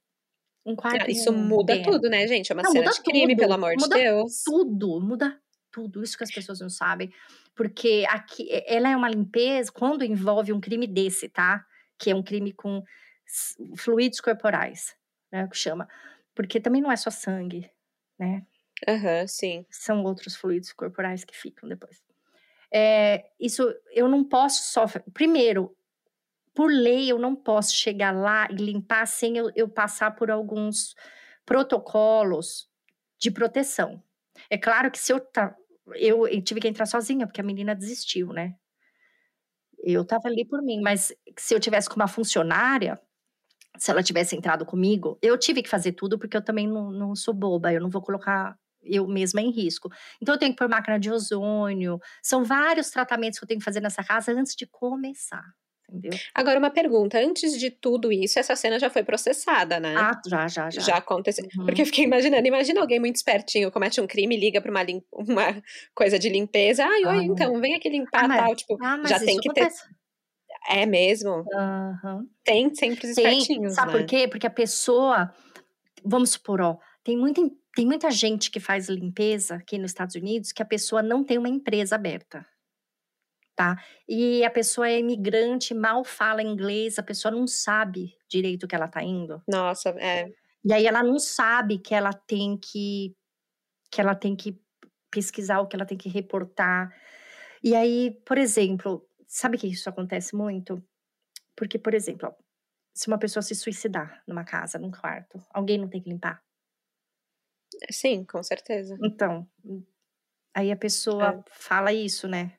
[0.65, 1.81] Um quarto Isso muda banheiro.
[1.81, 2.51] tudo, né, gente?
[2.51, 4.33] É uma Não, cena muda de crime, tudo, pelo amor de muda Deus.
[4.45, 5.41] Tudo, muda
[5.71, 6.03] tudo.
[6.03, 7.11] Isso que as pessoas não sabem.
[7.55, 11.65] Porque aqui, ela é uma limpeza quando envolve um crime desse, tá?
[11.97, 12.83] Que é um crime com
[13.75, 14.95] fluidos corporais,
[15.31, 15.47] né?
[15.47, 15.87] Que chama.
[16.35, 17.69] Porque também não é só sangue,
[18.17, 18.45] né?
[18.87, 19.65] Aham, sim.
[19.69, 22.03] São outros fluidos corporais que ficam depois.
[22.71, 24.85] É, isso eu não posso só.
[25.13, 25.75] Primeiro,
[26.53, 30.95] por lei, eu não posso chegar lá e limpar sem eu, eu passar por alguns
[31.45, 32.69] protocolos
[33.19, 34.03] de proteção.
[34.49, 35.55] É claro que se eu tá,
[35.95, 38.55] eu, eu tive que entrar sozinha, porque a menina desistiu, né?
[39.83, 42.99] Eu tava ali por mim, mas se eu tivesse com uma funcionária,
[43.77, 47.15] se ela tivesse entrado comigo, eu tive que fazer tudo, porque eu também não, não
[47.15, 49.91] sou boba, eu não vou colocar eu mesma em risco.
[50.21, 53.65] Então eu tenho que pôr máquina de ozônio, são vários tratamentos que eu tenho que
[53.65, 55.43] fazer nessa casa antes de começar,
[55.89, 56.17] entendeu?
[56.33, 57.19] Agora, uma pergunta.
[57.19, 59.95] Antes de tudo isso, essa cena já foi processada, né?
[59.97, 60.81] Ah, já, já, já.
[60.81, 61.45] Já aconteceu.
[61.57, 61.65] Uhum.
[61.65, 65.03] Porque eu fiquei imaginando, imagina alguém muito espertinho, comete um crime, liga pra uma, lim-
[65.11, 65.61] uma
[65.95, 66.83] coisa de limpeza.
[66.85, 67.23] Ai, oi, Ah.
[67.23, 68.55] então, vem aqui limpar Ah, mas- tal.
[68.55, 69.61] Tipo, Ah, mas já isso tem que ter.
[69.61, 69.83] acontece.
[70.69, 71.45] É mesmo?
[71.53, 72.25] Aham.
[72.43, 73.97] Tem sempre os Tem, espertinhos, sabe né?
[73.99, 74.27] por quê?
[74.27, 75.33] Porque a pessoa,
[76.03, 77.41] vamos supor, ó, tem muita,
[77.73, 81.37] tem muita gente que faz limpeza aqui nos Estados Unidos que a pessoa não tem
[81.37, 82.45] uma empresa aberta,
[83.57, 83.75] tá?
[84.07, 88.75] E a pessoa é imigrante, mal fala inglês, a pessoa não sabe direito o que
[88.75, 89.41] ela tá indo.
[89.47, 90.31] Nossa, é.
[90.63, 93.15] E aí ela não sabe que ela tem que
[93.91, 94.61] que ela tem que
[95.09, 96.93] pesquisar o que ela tem que reportar.
[97.63, 100.83] E aí, por exemplo, sabe que isso acontece muito?
[101.55, 102.33] Porque, por exemplo, ó,
[102.93, 106.43] se uma pessoa se suicidar numa casa, num quarto, alguém não tem que limpar.
[107.89, 108.97] Sim, com certeza.
[109.01, 109.47] Então,
[110.53, 112.57] aí a pessoa fala isso, né?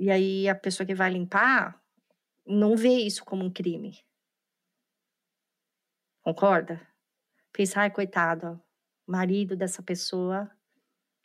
[0.00, 1.78] E aí a pessoa que vai limpar
[2.46, 3.92] não vê isso como um crime.
[6.22, 6.80] Concorda?
[7.52, 8.56] Pensa, ai, coitado, ó,
[9.06, 10.50] marido dessa pessoa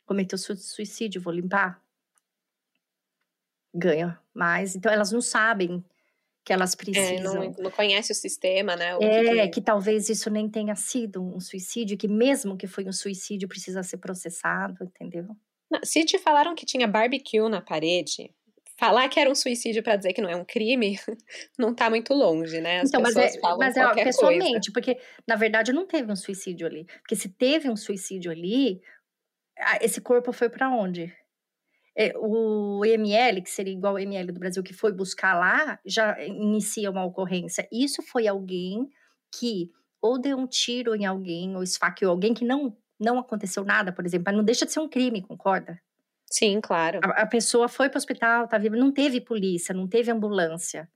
[0.04, 1.82] cometeu su- suicídio, vou limpar.
[3.74, 4.76] Ganha mais.
[4.76, 5.82] Então elas não sabem
[6.44, 7.44] que elas É, precisam.
[7.44, 8.94] não, não conhece o sistema, né?
[8.96, 12.84] O É, que- que talvez isso nem tenha sido um suicídio, que mesmo que foi
[12.86, 15.26] um suicídio, precisa ser processado, entendeu?
[15.82, 18.32] Se te falaram que tinha barbecue na parede,
[18.76, 20.98] falar que era um suicídio pra dizer que não é um crime,
[21.58, 22.80] não tá muito longe, né?
[22.80, 24.04] As então, mas é, mas é qualquer coisa.
[24.04, 26.84] pessoalmente, porque na verdade não teve um suicídio ali.
[27.00, 28.80] Porque se teve um suicídio ali,
[29.80, 31.12] esse corpo foi para onde?
[31.98, 36.22] É, o ML, que seria igual o ML do Brasil, que foi buscar lá, já
[36.22, 37.66] inicia uma ocorrência.
[37.72, 38.86] Isso foi alguém
[39.34, 39.70] que
[40.02, 44.06] ou deu um tiro em alguém, ou esfaqueou alguém que não não aconteceu nada, por
[44.06, 45.78] exemplo, mas não deixa de ser um crime, concorda?
[46.30, 47.00] Sim, claro.
[47.02, 50.88] A, a pessoa foi para o hospital, tá viva, não teve polícia, não teve ambulância.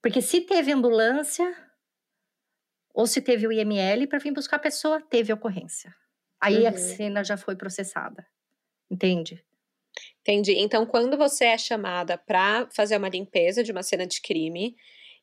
[0.00, 1.54] Porque se teve ambulância,
[2.94, 5.94] ou se teve o IML para vir buscar a pessoa, teve ocorrência.
[6.40, 6.68] Aí uhum.
[6.68, 8.26] a cena já foi processada.
[8.90, 9.44] Entende?
[10.20, 10.52] Entendi.
[10.58, 14.76] Então, quando você é chamada para fazer uma limpeza de uma cena de crime,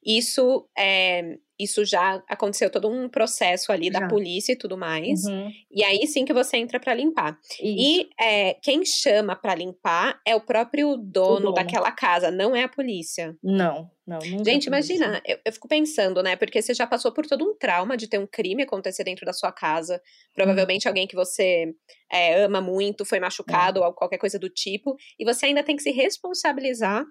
[0.03, 3.99] isso é, isso já aconteceu todo um processo ali já.
[3.99, 5.25] da polícia e tudo mais.
[5.25, 5.51] Uhum.
[5.69, 7.37] E aí sim que você entra para limpar.
[7.61, 7.61] Isso.
[7.61, 12.55] E é, quem chama para limpar é o próprio dono, o dono, daquela casa, não
[12.55, 13.35] é a polícia.
[13.43, 14.21] Não, não.
[14.45, 16.37] Gente, imagina, eu, eu, fico pensando, né?
[16.37, 19.33] Porque você já passou por todo um trauma de ter um crime acontecer dentro da
[19.33, 20.01] sua casa.
[20.33, 20.91] Provavelmente uhum.
[20.91, 21.73] alguém que você
[22.09, 23.87] é, ama muito foi machucado uhum.
[23.87, 24.95] ou qualquer coisa do tipo.
[25.19, 27.03] E você ainda tem que se responsabilizar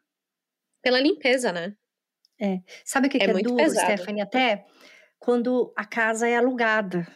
[0.82, 1.74] pela limpeza, né?
[2.40, 2.60] É.
[2.84, 3.92] Sabe o que é, que é duro, pesado.
[3.92, 4.22] Stephanie?
[4.22, 4.64] Até
[5.18, 7.06] quando a casa é alugada.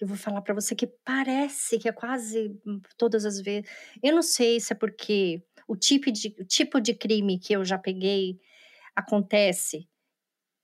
[0.00, 3.70] Eu vou falar para você que parece que é quase hum, todas as vezes.
[4.02, 7.64] Eu não sei se é porque o tipo de, o tipo de crime que eu
[7.64, 8.38] já peguei
[8.94, 9.88] acontece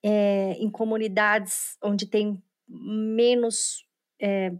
[0.02, 3.86] é, em comunidades onde tem menos
[4.20, 4.52] é,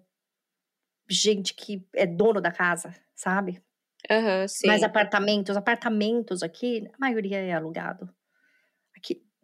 [1.09, 3.63] gente que é dono da casa, sabe?
[4.11, 4.67] Uhum, sim.
[4.67, 5.57] Mais apartamentos.
[5.57, 8.09] Apartamentos aqui, a maioria é alugado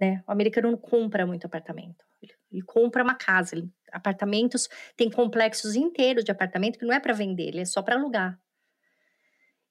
[0.00, 2.04] né, o americano não compra muito apartamento.
[2.22, 3.56] Ele, ele compra uma casa.
[3.56, 7.82] Ele, apartamentos tem complexos inteiros de apartamento que não é para vender, ele é só
[7.82, 8.38] para alugar.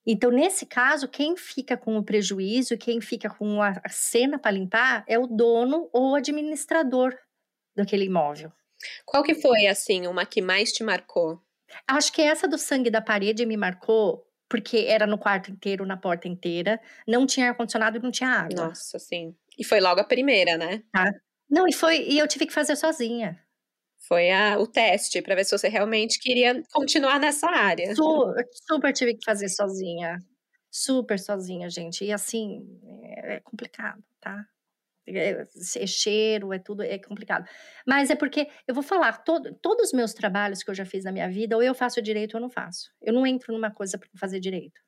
[0.08, 4.52] Então, nesse caso, quem fica com o prejuízo, quem fica com a, a cena para
[4.52, 7.18] limpar é o dono ou o administrador
[7.76, 8.52] daquele imóvel.
[9.04, 11.42] Qual que foi, assim, uma que mais te marcou?
[11.88, 15.98] Acho que essa do sangue da parede me marcou porque era no quarto inteiro, na
[15.98, 18.68] porta inteira, não tinha ar-condicionado e não tinha água.
[18.68, 19.36] Nossa, sim.
[19.58, 20.84] E foi logo a primeira, né?
[20.92, 21.12] Tá.
[21.50, 23.40] Não, e foi, e eu tive que fazer sozinha.
[24.08, 27.96] Foi a, o teste para ver se você realmente queria continuar nessa área.
[27.96, 28.34] Su,
[28.68, 30.20] super tive que fazer sozinha.
[30.70, 32.04] Super sozinha, gente.
[32.04, 32.62] E assim,
[33.04, 34.46] é, é complicado, tá?
[35.08, 35.46] É,
[35.78, 37.48] é, cheiro, é tudo, é complicado.
[37.88, 41.04] Mas é porque, eu vou falar, todo, todos os meus trabalhos que eu já fiz
[41.04, 42.92] na minha vida, ou eu faço direito ou eu não faço.
[43.02, 44.82] Eu não entro numa coisa para fazer direito.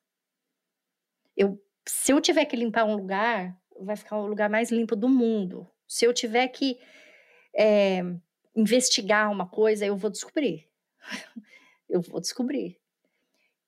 [1.36, 5.10] Eu, se eu tiver que limpar um lugar, vai ficar o lugar mais limpo do
[5.10, 5.68] mundo.
[5.88, 6.78] Se eu tiver que
[7.56, 8.02] é,
[8.56, 10.68] investigar uma coisa, eu vou descobrir.
[11.90, 12.80] eu vou descobrir.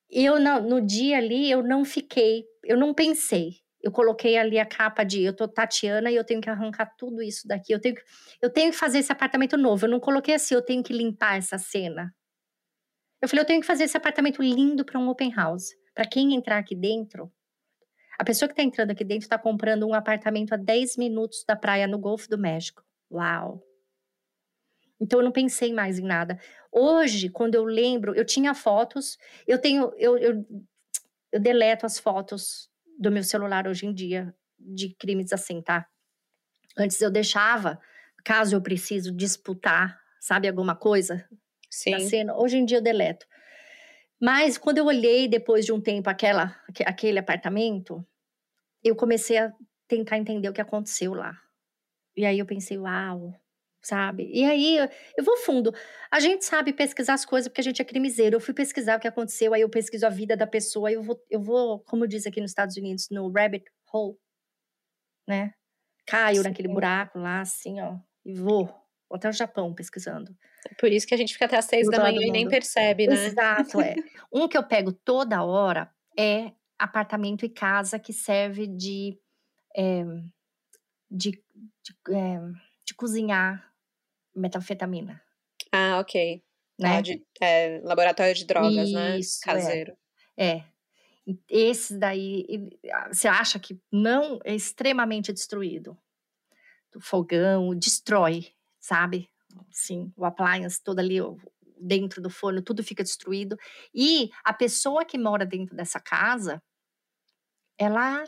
[0.09, 3.57] Eu no dia ali eu não fiquei, eu não pensei.
[3.81, 7.21] Eu coloquei ali a capa de eu tô Tatiana e eu tenho que arrancar tudo
[7.21, 7.71] isso daqui.
[7.71, 8.01] Eu tenho que,
[8.41, 9.85] eu tenho que fazer esse apartamento novo.
[9.85, 12.13] Eu não coloquei assim, eu tenho que limpar essa cena.
[13.21, 15.69] Eu falei, eu tenho que fazer esse apartamento lindo para um open house.
[15.93, 17.31] Para quem entrar aqui dentro,
[18.19, 21.55] a pessoa que está entrando aqui dentro está comprando um apartamento a 10 minutos da
[21.55, 22.84] praia no Golfo do México.
[23.10, 23.63] Uau!
[24.99, 26.38] Então eu não pensei mais em nada.
[26.69, 30.45] Hoje, quando eu lembro, eu tinha fotos, eu tenho, eu, eu,
[31.32, 35.88] eu deleto as fotos do meu celular hoje em dia de crimes assim, tá?
[36.77, 37.79] Antes eu deixava,
[38.25, 41.25] caso eu preciso disputar, sabe, alguma coisa
[41.69, 41.93] Sim.
[42.36, 43.25] Hoje em dia eu deleto.
[44.19, 46.55] Mas quando eu olhei depois de um tempo aquela,
[46.86, 48.05] aquele apartamento,
[48.84, 49.53] eu comecei a
[49.88, 51.39] tentar entender o que aconteceu lá.
[52.15, 53.34] E aí eu pensei, uau,
[53.82, 54.29] sabe?
[54.34, 54.77] E aí
[55.17, 55.73] eu vou fundo.
[56.12, 58.36] A gente sabe pesquisar as coisas porque a gente é crimiseiro.
[58.36, 61.03] Eu fui pesquisar o que aconteceu, aí eu pesquiso a vida da pessoa, aí eu
[61.03, 64.17] vou, eu vou, como diz aqui nos Estados Unidos, no rabbit hole,
[65.27, 65.53] né?
[66.05, 66.43] Caio Sim.
[66.43, 68.69] naquele buraco lá, assim, ó, e vou.
[69.09, 70.37] Vou até o Japão pesquisando.
[70.79, 73.25] Por isso que a gente fica até às seis da manhã e nem percebe, né?
[73.25, 73.95] Exato, é.
[74.31, 79.19] um que eu pego toda hora é apartamento e casa que serve de,
[79.75, 80.03] é,
[81.09, 82.39] de, de, é,
[82.85, 83.73] de, cozinhar
[84.35, 85.21] metanfetamina.
[85.71, 86.43] Ah, ok.
[86.79, 86.97] Né?
[86.97, 89.19] Ah, de, é, laboratório de drogas, né?
[89.19, 89.53] Isso, né?
[89.53, 89.97] Caseiro.
[90.37, 90.47] É.
[90.47, 90.65] é.
[91.49, 92.45] Esse daí,
[93.11, 95.97] você acha que não é extremamente destruído.
[96.95, 98.47] O fogão destrói,
[98.79, 99.29] sabe?
[99.71, 101.17] Sim, o appliance todo ali,
[101.79, 103.58] dentro do forno, tudo fica destruído.
[103.93, 106.62] E a pessoa que mora dentro dessa casa,
[107.77, 108.23] ela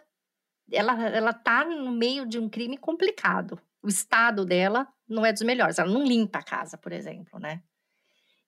[0.72, 3.60] ela ela tá no meio de um crime complicado.
[3.84, 5.80] O estado dela não é dos melhores.
[5.80, 7.62] Ela não limpa a casa, por exemplo, né?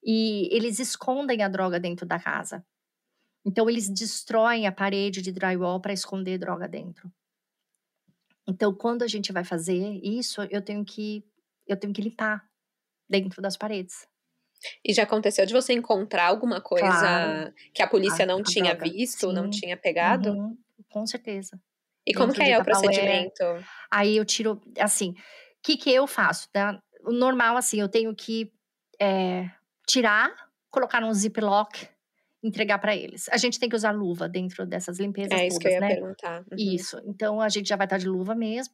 [0.03, 2.65] E eles escondem a droga dentro da casa.
[3.45, 7.11] Então eles destroem a parede de drywall para esconder droga dentro.
[8.47, 11.23] Então quando a gente vai fazer isso, eu tenho que
[11.67, 12.43] eu tenho que limpar
[13.09, 14.07] dentro das paredes.
[14.83, 17.53] E já aconteceu de você encontrar alguma coisa claro.
[17.73, 18.91] que a polícia a, não a tinha droga.
[18.91, 19.33] visto, Sim.
[19.33, 20.31] não tinha pegado?
[20.31, 20.57] Uhum.
[20.89, 21.59] Com certeza.
[22.05, 23.43] E como que é o procedimento?
[23.91, 25.15] Aí eu tiro, assim, o
[25.63, 26.49] que que eu faço?
[26.51, 26.81] Tá?
[27.01, 28.51] O normal, assim, eu tenho que
[28.99, 29.49] é,
[29.87, 30.33] tirar
[30.73, 31.87] colocar num ziplock,
[32.43, 33.29] entregar para eles.
[33.29, 35.79] A gente tem que usar luva dentro dessas limpezas É isso todas, que eu ia
[35.79, 35.87] né?
[35.95, 36.39] perguntar.
[36.39, 36.57] Uhum.
[36.57, 36.99] Isso.
[37.05, 38.73] Então a gente já vai estar de luva mesmo.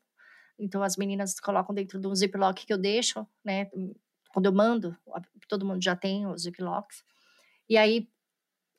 [0.60, 3.70] Então as meninas colocam dentro de um ziplock que eu deixo, né?
[4.34, 4.96] Quando eu mando,
[5.48, 7.04] todo mundo já tem os ziplocks.
[7.70, 8.08] E aí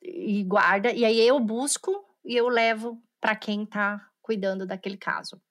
[0.01, 1.91] e guarda, e aí eu busco
[2.25, 5.41] e eu levo para quem tá cuidando daquele caso.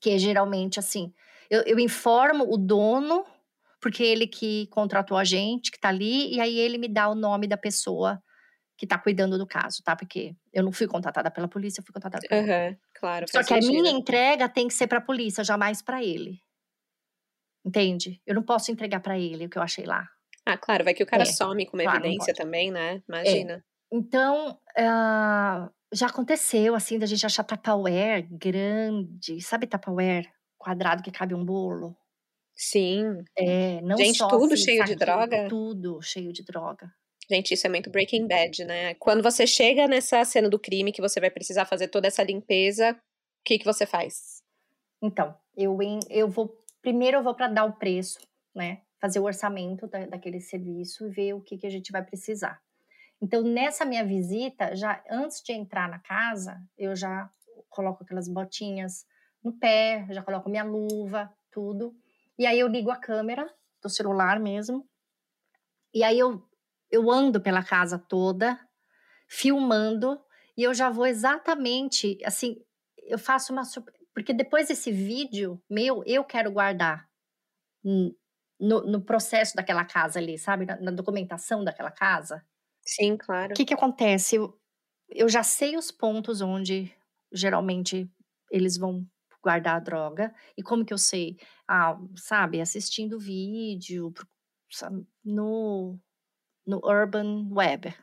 [0.00, 1.12] Que é geralmente assim,
[1.50, 3.24] eu, eu informo o dono,
[3.80, 7.14] porque ele que contratou a gente, que tá ali, e aí ele me dá o
[7.14, 8.22] nome da pessoa
[8.76, 9.96] que tá cuidando do caso, tá?
[9.96, 13.26] Porque eu não fui contratada pela polícia, eu fui contratada pela Uhum, claro.
[13.28, 13.82] Só que a sentido.
[13.82, 16.40] minha entrega tem que ser pra polícia, jamais pra ele.
[17.64, 18.20] Entende?
[18.26, 20.08] Eu não posso entregar pra ele o que eu achei lá.
[20.46, 22.30] Ah, claro, vai que o cara É, some com uma claro, evidência.
[22.32, 22.34] É.
[22.34, 23.02] também, né?
[23.08, 23.64] Imagina.
[23.92, 29.40] Então, ah, já aconteceu, assim, da gente achar Tupperware grande.
[29.42, 30.30] Sabe Tupperware?
[30.58, 31.96] Quadrado que cabe um bolo.
[32.56, 33.22] Sim.
[33.36, 35.48] É, não Gente, só tudo assim, cheio de saquinho, droga?
[35.48, 36.90] Tudo cheio de droga.
[37.30, 38.94] Gente, isso é muito Breaking Bad, né?
[38.94, 42.92] Quando você chega nessa cena do crime, que você vai precisar fazer toda essa limpeza,
[42.92, 42.96] o
[43.44, 44.42] que, que você faz?
[45.02, 45.78] Então, eu,
[46.10, 46.62] eu vou.
[46.82, 48.18] Primeiro eu vou para dar o preço,
[48.54, 48.82] né?
[49.00, 52.60] Fazer o orçamento da- daquele serviço e ver o que, que a gente vai precisar.
[53.20, 57.30] Então, nessa minha visita, já antes de entrar na casa, eu já
[57.70, 59.06] coloco aquelas botinhas
[59.42, 61.94] no pé, já coloco minha luva, tudo.
[62.38, 63.50] E aí eu ligo a câmera
[63.82, 64.86] do celular mesmo.
[65.92, 66.42] E aí eu,
[66.94, 68.58] eu ando pela casa toda,
[69.28, 70.20] filmando,
[70.56, 72.56] e eu já vou exatamente, assim,
[72.98, 73.62] eu faço uma.
[74.14, 77.08] Porque depois desse vídeo meu, eu quero guardar
[77.84, 80.64] no, no processo daquela casa ali, sabe?
[80.64, 82.46] Na, na documentação daquela casa.
[82.86, 83.52] Sim, claro.
[83.52, 84.36] O que, que acontece?
[84.36, 84.56] Eu,
[85.08, 86.94] eu já sei os pontos onde
[87.32, 88.08] geralmente
[88.52, 89.04] eles vão
[89.42, 90.32] guardar a droga.
[90.56, 91.36] E como que eu sei?
[91.66, 94.14] Ah, sabe, assistindo vídeo
[95.24, 95.98] no,
[96.66, 97.94] no Urban Web.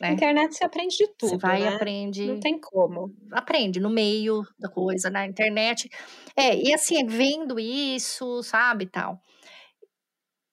[0.00, 0.14] Na Né?
[0.14, 1.76] internet você aprende de tudo, Você vai e né?
[1.76, 3.14] aprende Não tem como.
[3.32, 5.88] aprende no meio da coisa, na internet.
[6.36, 9.20] É, e assim, vendo isso, sabe, tal.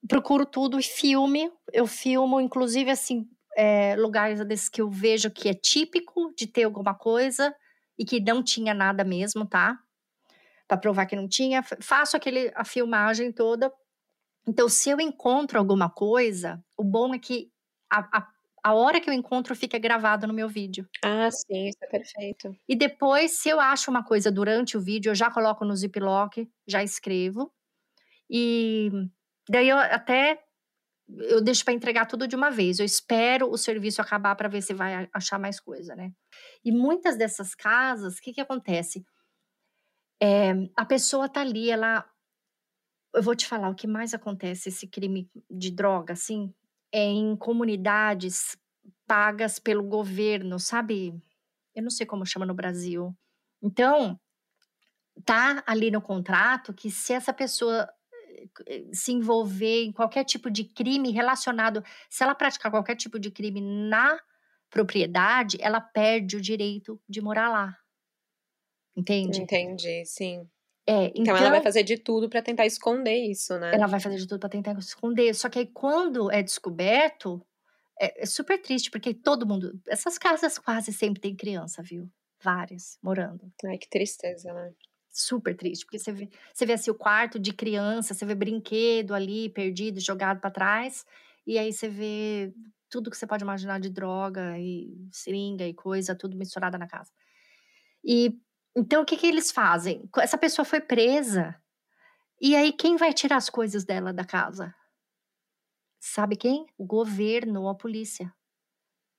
[0.08, 1.52] Procuro tudo e filme.
[1.72, 6.64] Eu filmo, inclusive, assim, é, lugares desses que eu vejo que é típico de ter
[6.64, 7.54] alguma coisa
[7.98, 9.78] e que não tinha nada mesmo, tá?
[10.68, 11.64] Pra provar que não tinha.
[11.82, 13.72] Faço aquele, a filmagem toda.
[14.48, 17.51] Então, se eu encontro alguma coisa, o bom é que
[17.92, 18.28] a, a,
[18.64, 20.88] a hora que eu encontro fica gravado no meu vídeo.
[21.04, 22.56] Ah, sim, isso é perfeito.
[22.68, 26.38] E depois, se eu acho uma coisa durante o vídeo, eu já coloco no Ziploc,
[26.68, 27.52] já escrevo.
[28.30, 28.90] E
[29.50, 30.40] daí eu até
[31.18, 32.80] eu deixo para entregar tudo de uma vez.
[32.80, 36.14] Eu espero o serviço acabar para ver se vai achar mais coisa, né?
[36.64, 39.04] E muitas dessas casas, o que que acontece?
[40.22, 42.08] É, a pessoa tá ali, ela
[43.14, 46.54] eu vou te falar o que mais acontece esse crime de droga assim,
[46.94, 48.58] em comunidades
[49.08, 51.14] pagas pelo governo, sabe?
[51.76, 53.16] Eu não sei como chama no Brasil.
[53.62, 54.20] Então,
[55.26, 57.88] tá ali no contrato que se essa pessoa
[58.68, 63.32] eh, se envolver em qualquer tipo de crime relacionado, se ela praticar qualquer tipo de
[63.32, 64.20] crime na
[64.70, 67.78] propriedade, ela perde o direito de morar lá.
[68.96, 69.42] Entende?
[69.42, 70.50] Entendi, sim.
[70.92, 73.78] É, Então, então, ela vai fazer de tudo pra tentar esconder isso, né?
[73.78, 75.34] ela vai fazer de tudo para tentar esconder.
[75.34, 77.46] Só que aí quando é descoberto,
[78.00, 79.80] é, é super triste, porque todo mundo.
[79.88, 82.10] Essas casas quase sempre tem criança, viu?
[82.44, 83.52] Várias morando.
[83.66, 84.74] Ai, que tristeza, né?
[85.14, 89.14] Super triste, porque você vê, você vê assim o quarto de criança, você vê brinquedo
[89.14, 91.06] ali perdido, jogado para trás,
[91.46, 92.54] e aí você vê
[92.90, 97.12] tudo que você pode imaginar de droga e seringa e coisa, tudo misturada na casa.
[98.04, 98.40] E
[98.76, 100.10] então o que que eles fazem?
[100.18, 101.56] Essa pessoa foi presa.
[102.40, 104.74] E aí quem vai tirar as coisas dela da casa?
[106.00, 106.66] Sabe quem?
[106.78, 108.34] O governo, a polícia.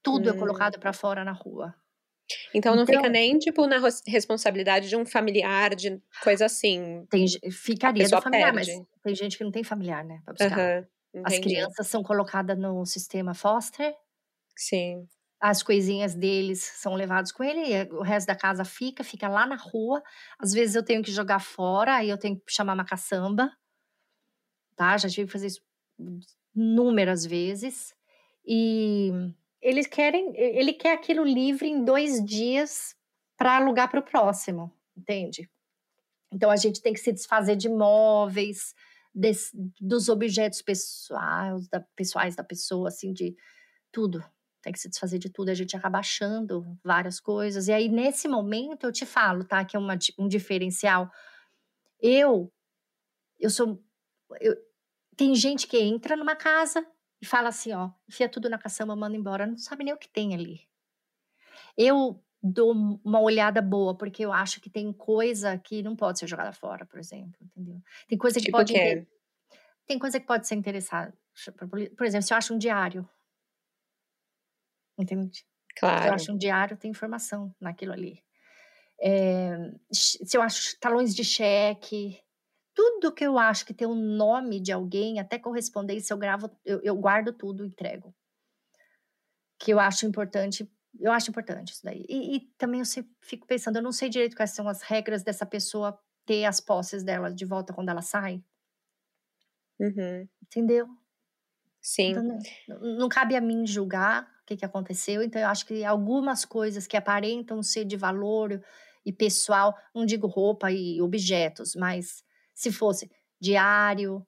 [0.02, 0.38] Tudo é Hum.
[0.38, 1.74] colocado para fora na rua.
[2.54, 3.76] Então não fica Então- nem, tipo, na
[4.06, 7.06] responsabilidade de um familiar, de coisa assim.
[7.10, 8.86] Tem, ficaria do familiar, mas perde.
[9.02, 10.22] tem gente que não tem familiar, né?
[10.24, 10.58] Pra buscar.
[10.58, 10.86] Aham,
[11.26, 13.94] As crianças são colocadas no sistema foster,
[14.56, 15.06] Sim.
[15.42, 19.56] As coisinhas deles são levadas com ele, o resto da casa fica, fica lá na
[19.56, 20.02] rua.
[20.38, 23.52] Às vezes eu tenho que jogar fora, aí eu tenho que chamar uma caçamba,
[24.76, 24.96] tá?
[24.96, 25.60] Já tive que fazer isso
[26.54, 27.94] inúmeras vezes.
[28.46, 29.10] E
[29.60, 32.94] eles querem, ele quer aquilo livre em dois dias
[33.36, 35.48] para alugar para o próximo, entende?
[36.32, 38.74] Então a gente tem que se desfazer de móveis,
[39.14, 43.36] des- dos objetos pessoais da, pessoais da pessoa, assim, de
[43.92, 44.24] tudo.
[44.62, 45.50] Tem que se desfazer de tudo.
[45.50, 47.68] A gente acaba achando várias coisas.
[47.68, 49.64] E aí, nesse momento, eu te falo, tá?
[49.64, 51.10] Que é uma um diferencial.
[52.00, 52.52] Eu,
[53.40, 53.82] eu sou.
[54.40, 54.56] eu-
[55.16, 56.86] tem gente que entra numa casa
[57.22, 60.08] e fala assim, ó, enfia tudo na caçamba, manda embora, não sabe nem o que
[60.10, 60.62] tem ali.
[61.76, 62.72] Eu dou
[63.04, 66.84] uma olhada boa, porque eu acho que tem coisa que não pode ser jogada fora,
[66.86, 67.80] por exemplo, entendeu?
[68.08, 69.06] Tem coisa que Tipo pode quê?
[69.86, 71.12] tem coisa que pode ser interessada.
[71.96, 73.08] Por exemplo, se eu acho um diário,
[74.98, 75.46] entende?
[76.02, 76.14] Se eu Claro.
[76.14, 78.22] acho um diário, tem informação naquilo ali.
[79.02, 82.20] Eh, se eu acho talões de cheque,
[82.74, 86.80] tudo que eu acho que tem o nome de alguém, até correspondência, eu gravo, eu,
[86.82, 88.14] eu guardo tudo e entrego.
[89.58, 90.68] Que eu acho importante,
[90.98, 92.04] eu acho importante isso daí.
[92.08, 95.22] E, e também eu sempre fico pensando, eu não sei direito quais são as regras
[95.22, 98.42] dessa pessoa ter as posses dela de volta quando ela sai,
[99.78, 100.28] Uhum.
[100.42, 100.88] entendeu?
[101.80, 102.12] Sim.
[102.12, 102.22] Então,
[102.68, 105.22] não, não cabe a mim julgar o que, que aconteceu.
[105.22, 108.60] Então, eu acho que algumas coisas que aparentam ser de valor
[109.04, 112.22] e pessoal, não digo roupa e objetos, mas
[112.54, 114.26] se fosse diário,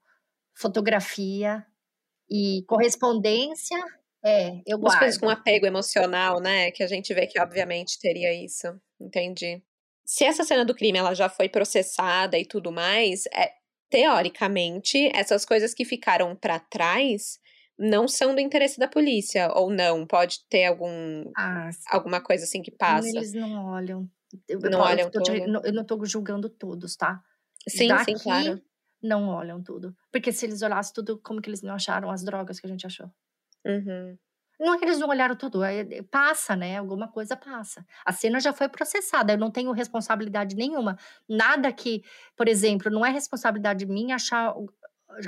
[0.54, 1.64] fotografia
[2.28, 3.78] e correspondência,
[4.24, 6.70] é, eu Umas coisas com apego emocional, né?
[6.70, 8.66] Que a gente vê que obviamente teria isso.
[8.98, 9.62] Entendi.
[10.02, 13.52] Se essa cena do crime ela já foi processada e tudo mais, é,
[13.90, 17.38] teoricamente, essas coisas que ficaram pra trás
[17.79, 20.07] não são do interesse da polícia, ou não?
[20.07, 23.09] Pode ter algum, Ah, alguma coisa assim que passa?
[23.09, 24.11] eles não olham.
[24.49, 25.39] Eu, eu Não eu olham tô tudo?
[25.64, 27.22] eu não estou julgando todos, tá?
[27.68, 28.59] Sim, sim, claro.
[28.59, 28.64] Daqui
[29.03, 29.97] não olham tudo.
[30.12, 32.87] Porque se eles olhassem tudo, como que eles não acharam as drogas que a gente
[32.87, 33.11] achou?
[33.64, 34.18] Uhum.
[34.61, 36.77] Não é que eles não olharam tudo, é, é- passa, né?
[36.79, 37.85] Alguma coisa passa.
[38.05, 40.97] A cena já foi processada, eu não tenho responsabilidade nenhuma.
[41.29, 42.05] Nada que,
[42.37, 44.55] por exemplo, não é responsabilidade minha achar,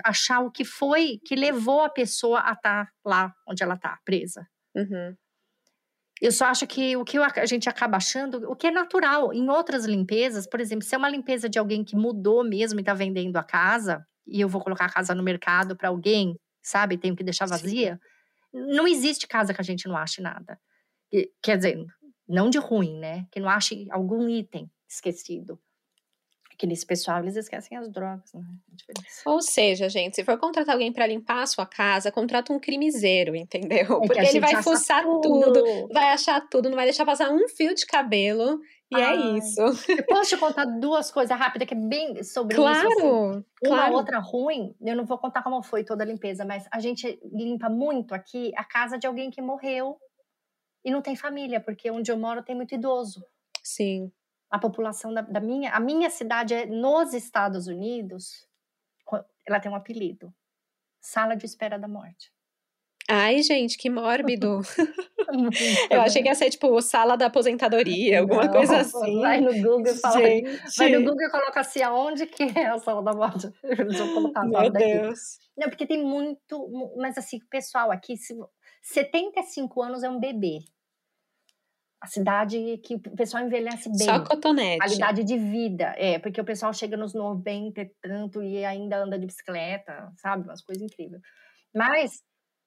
[0.04, 4.46] achar o que foi que levou a pessoa a estar lá onde ela está, presa.
[4.74, 5.14] Uhum.
[6.20, 9.50] Eu só acho que o que a gente acaba achando, o que é natural, em
[9.50, 12.94] outras limpezas, por exemplo, se é uma limpeza de alguém que mudou mesmo e está
[12.94, 17.14] vendendo a casa, e eu vou colocar a casa no mercado para alguém, sabe, tenho
[17.14, 17.50] que deixar Sim.
[17.50, 18.00] vazia,
[18.52, 20.58] não existe casa que a gente não ache nada.
[21.12, 21.84] E- Quer dizer,
[22.26, 23.26] não de ruim, né?
[23.30, 25.60] Que não ache algum item esquecido.
[26.58, 28.42] Que nesse pessoal eles esquecem as drogas, né?
[28.72, 29.22] Diferença.
[29.26, 33.36] Ou seja, gente, se for contratar alguém pra limpar a sua casa, contrata um crimiseiro,
[33.36, 34.02] entendeu?
[34.02, 37.74] É Porque ele vai fuçar tudo, vai achar tudo, não vai deixar passar um fio
[37.74, 38.58] de cabelo.
[38.90, 39.38] E é Ai.
[39.38, 39.60] isso.
[39.90, 42.66] Eu posso te contar duas coisas rápidas que é bem sobre isso.
[42.66, 42.84] assim.
[42.94, 43.94] Claro, Uma claro.
[43.94, 47.68] outra ruim, eu não vou contar como foi toda a limpeza, mas a gente limpa
[47.68, 49.98] muito aqui a casa de alguém que morreu
[50.84, 53.24] e não tem família, porque onde eu moro tem muito idoso.
[53.62, 54.10] Sim.
[54.50, 58.46] A população da, da minha, a minha cidade é nos Estados Unidos,
[59.46, 60.32] ela tem um apelido,
[61.00, 62.32] Sala de Espera da Morte.
[63.08, 64.60] Ai, gente, que mórbido.
[65.90, 66.24] Eu achei né?
[66.24, 69.20] que ia ser tipo sala da aposentadoria, alguma coisa Não, assim.
[69.20, 70.20] Vai no Google e fala.
[70.20, 73.48] Gente, Vai no Google e coloca assim, aonde que é a sala da morte?
[74.14, 74.98] Colocar a meu daqui.
[74.98, 75.38] Deus.
[75.56, 76.68] Não, porque tem muito.
[76.68, 78.34] mu- Mas assim, pessoal aqui, se,
[78.82, 80.58] 75 anos é um bebê.
[82.00, 84.06] A cidade que o pessoal envelhece bem.
[84.06, 84.78] Só cotonete.
[84.78, 85.94] Qualidade de vida.
[85.96, 90.44] É, porque o pessoal chega nos 90 e tanto e ainda anda de bicicleta, sabe?
[90.44, 91.22] Umas coisas incríveis.
[91.74, 92.22] Mas,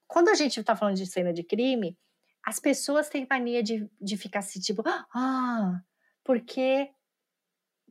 [0.07, 1.97] quando a gente tá falando de cena de crime,
[2.45, 5.81] as pessoas têm mania de, de ficar assim, tipo, ah,
[6.23, 6.89] porque.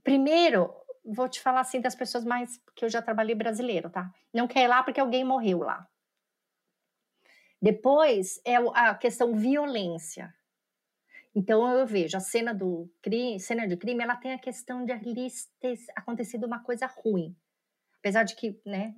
[0.03, 0.73] Primeiro,
[1.05, 2.61] vou te falar assim das pessoas mais.
[2.75, 4.11] que eu já trabalhei brasileiro, tá?
[4.35, 5.87] Não quer ir lá porque alguém morreu lá.
[7.61, 10.33] Depois é a questão violência.
[11.39, 14.91] Então eu vejo a cena do crime, cena de crime, ela tem a questão de
[14.91, 15.29] ali
[15.61, 17.33] ter acontecido uma coisa ruim.
[18.01, 18.93] Apesar de que, né?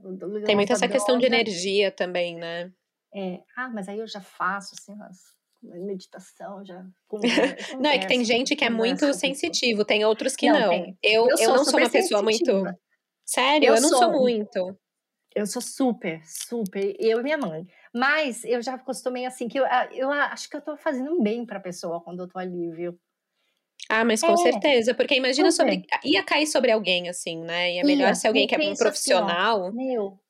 [0.47, 2.73] Tem muito essa questão de energia também, né?
[3.15, 5.19] é, ah, mas aí eu já faço assim, umas
[5.63, 6.83] meditação, já
[7.79, 10.97] Não, é que tem gente que é muito sensitivo, tem outros que Não, não.
[11.03, 12.39] Eu, eu, Eu não sou uma pessoa muito.
[12.39, 12.79] sensitiva.
[13.27, 14.13] Sério, Eu eu, não sou sou.
[14.13, 14.79] muito.
[15.35, 17.67] Eu sou super, super, eu e minha mãe.
[17.95, 21.45] Mas eu já acostumei assim, que eu, eu acho que eu tô fazendo um bem
[21.47, 22.99] pra pessoa quando eu tô ali, viu?
[23.89, 25.51] Ah, mas com É, certeza, porque imagina super.
[25.51, 25.85] sobre.
[26.05, 27.73] Ia cair sobre alguém, assim, né?
[27.75, 29.73] E é melhor Ia, se alguém que é um penso assim, ó, profissional.
[29.73, 30.21] Meu,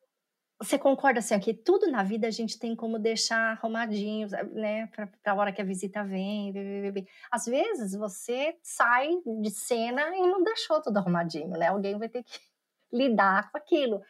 [0.60, 4.86] você concorda assim, ó, que tudo na vida a gente tem como deixar arrumadinho, né?
[4.88, 6.52] Pra, pra hora que a visita vem.
[6.52, 7.06] bê, bê, bê.
[7.32, 9.10] Às vezes você sai
[9.42, 11.68] de cena e não deixou tudo arrumadinho, né?
[11.68, 12.40] Alguém vai ter que
[12.92, 14.02] lidar com aquilo.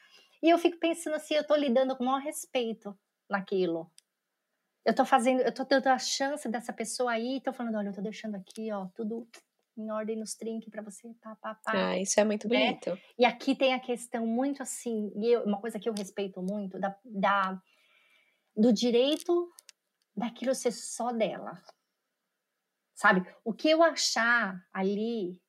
[0.42, 2.96] E eu fico pensando assim, eu tô lidando com o maior respeito
[3.30, 3.90] naquilo.
[4.84, 7.94] Eu tô fazendo, eu tô dando a chance dessa pessoa aí, tô falando, olha, eu
[7.94, 9.28] tô deixando aqui, ó, tudo
[9.76, 11.72] em ordem nos trinques pra você, pá, pá, pá.
[11.72, 12.72] Ah, isso é muito né?
[12.72, 12.98] bonito.
[13.18, 16.78] E aqui tem a questão muito assim, e eu- uma coisa que eu respeito muito,
[16.78, 17.62] da, da-
[18.56, 19.50] do direito
[20.16, 21.62] daquilo ser só dela.
[22.94, 23.22] Sabe?
[23.44, 25.40] O que eu achar ali,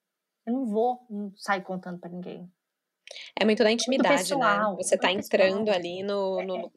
[0.46, 2.50] eu não vou hum, sair contando pra ninguém.
[3.40, 4.40] É muito da intimidade, né?
[4.40, 5.76] pessoal, Você tá muito entrando pessoal.
[5.78, 6.72] ali no, no,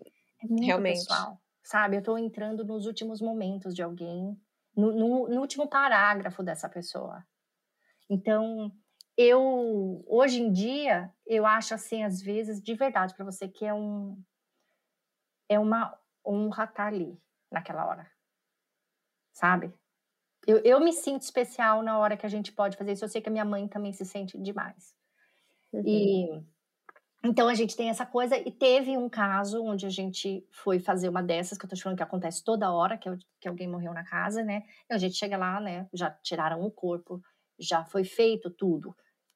[0.44, 0.98] É muito Realmente.
[0.98, 1.96] pessoal, sabe?
[1.96, 4.38] Eu tô entrando nos últimos momentos de alguém,
[4.76, 7.24] no, no, no último parágrafo dessa pessoa.
[8.10, 8.70] Então,
[9.16, 13.72] eu hoje em dia eu acho assim às vezes de verdade para você que é
[13.72, 14.20] um
[15.48, 17.16] é uma honra estar ali
[17.50, 18.10] naquela hora
[19.32, 19.72] sabe
[20.46, 23.20] eu, eu me sinto especial na hora que a gente pode fazer isso eu sei
[23.20, 24.96] que a minha mãe também se sente demais
[25.72, 25.82] uhum.
[25.86, 26.44] e
[27.24, 31.08] então a gente tem essa coisa e teve um caso onde a gente foi fazer
[31.08, 33.08] uma dessas que eu tô te falando que acontece toda hora que,
[33.40, 36.70] que alguém morreu na casa né e a gente chega lá né já tiraram o
[36.70, 37.22] corpo
[37.58, 38.94] já foi feito tudo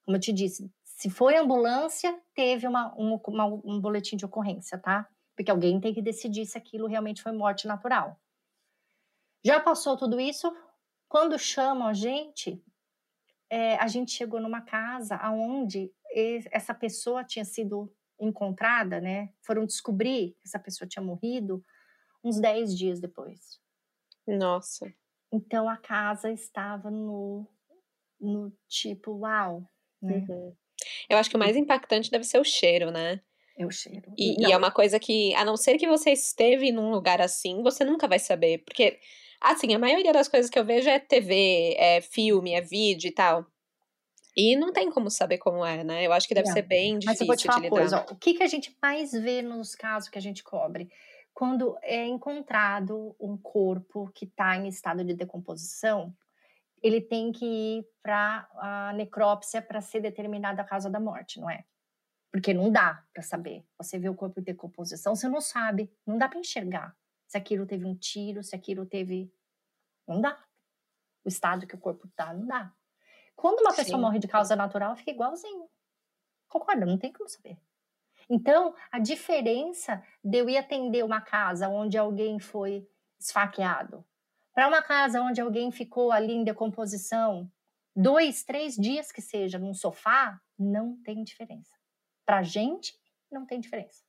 [0.08, 4.78] como eu te disse, se foi ambulância, teve uma, um, uma, um boletim de ocorrência,
[4.78, 5.06] tá?
[5.36, 8.18] Porque alguém tem que decidir se aquilo realmente foi morte natural.
[9.44, 10.50] Já passou tudo isso?
[11.06, 12.58] Quando chamam a gente,
[13.50, 15.92] é, a gente chegou numa casa aonde
[16.50, 19.30] essa pessoa tinha sido encontrada, né?
[19.42, 21.64] Foram descobrir que essa pessoa tinha morrido
[22.22, 23.60] uns 10 dias depois.
[24.26, 24.92] Nossa.
[25.32, 27.46] Então a casa estava no,
[28.20, 29.62] no tipo, uau,
[30.02, 30.26] né?
[30.28, 30.56] Uhum.
[31.08, 33.20] Eu acho que o mais impactante deve ser o cheiro, né?
[33.58, 34.12] É o cheiro.
[34.16, 37.60] E, e, é uma coisa que, a não ser que você esteve num lugar assim,
[37.62, 38.58] você nunca vai saber.
[38.58, 39.00] Porque,
[39.40, 43.12] assim, a maioria das coisas que eu vejo é TV, é filme, é vídeo e
[43.12, 43.44] tal.
[44.40, 46.06] E não tem como saber como é, né?
[46.06, 48.12] Eu acho que deve ser bem difícil Mas eu vou te falar uma coisa, ó,
[48.12, 50.88] o que, que a gente mais vê nos casos que a gente cobre?
[51.34, 56.14] Quando é encontrado um corpo que está em estado de decomposição,
[56.80, 61.50] ele tem que ir para a necrópsia para ser determinada a causa da morte, não
[61.50, 61.64] é?
[62.30, 63.66] Porque não dá para saber.
[63.76, 67.66] Você vê o corpo em decomposição, você não sabe, não dá para enxergar se aquilo
[67.66, 69.32] teve um tiro, se aquilo teve.
[70.06, 70.38] Não dá.
[71.24, 72.72] O estado que o corpo está, não dá.
[73.38, 74.02] Quando uma pessoa Sim.
[74.02, 75.68] morre de causa natural, fica igualzinho.
[76.48, 76.84] Concorda?
[76.84, 77.56] Não tem como saber.
[78.28, 82.84] Então, a diferença de eu ir atender uma casa onde alguém foi
[83.18, 84.04] esfaqueado
[84.58, 87.48] para uma casa onde alguém ficou ali em decomposição,
[87.94, 91.76] dois, três dias que seja, num sofá, não tem diferença.
[92.26, 92.92] Para a gente,
[93.30, 94.02] não tem diferença.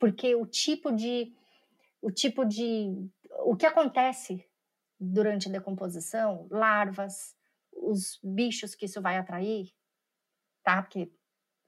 [0.00, 1.32] Porque o tipo de.
[2.02, 3.08] O tipo de.
[3.44, 4.44] O que acontece
[4.98, 7.33] durante a decomposição, larvas,
[7.90, 9.72] os bichos que isso vai atrair,
[10.62, 10.82] tá?
[10.82, 11.12] Porque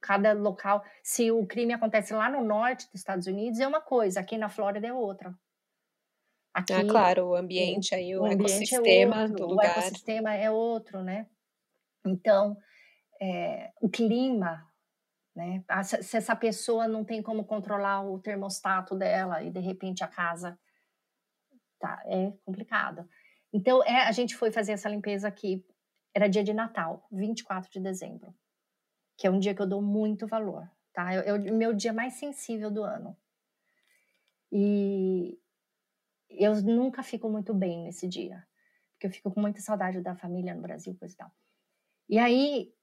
[0.00, 4.20] cada local, se o crime acontece lá no norte dos Estados Unidos, é uma coisa,
[4.20, 5.34] aqui na Flórida é outra.
[6.54, 9.66] Ah, Aqui, ah, claro, o ambiente o, aí, o, o ecossistema é outro, do lugar.
[9.66, 11.26] O ecossistema é outro, né?
[12.04, 12.56] Então,
[13.20, 14.66] é, o clima,
[15.34, 15.62] né?
[15.84, 20.58] Se essa pessoa não tem como controlar o termostato dela e de repente a casa
[21.78, 23.06] tá, é complicado.
[23.52, 25.64] Então, é, a gente foi fazer essa limpeza aqui,
[26.16, 28.34] era dia de Natal, 24 de dezembro,
[29.18, 31.12] que é um dia que eu dou muito valor, tá?
[31.12, 33.14] É o meu dia mais sensível do ano.
[34.50, 35.38] E,
[36.30, 38.42] eu nunca fico muito bem nesse dia,
[38.92, 41.30] porque eu fico com muita saudade da família no Brasil, coisa e tal.
[42.08, 42.74] E aí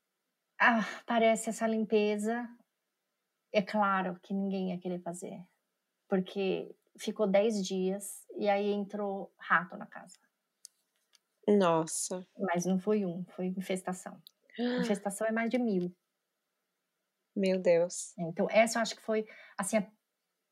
[0.60, 2.48] ah, aparece essa limpeza,
[3.52, 5.44] é claro que ninguém ia querer fazer,
[6.08, 10.23] porque ficou 10 dias e aí entrou rato na casa.
[11.48, 12.26] Nossa.
[12.38, 14.22] Mas não foi um, foi infestação.
[14.82, 15.94] Infestação é mais de mil.
[17.36, 18.14] Meu Deus.
[18.18, 19.28] Então, essa eu acho que foi,
[19.58, 19.88] assim, a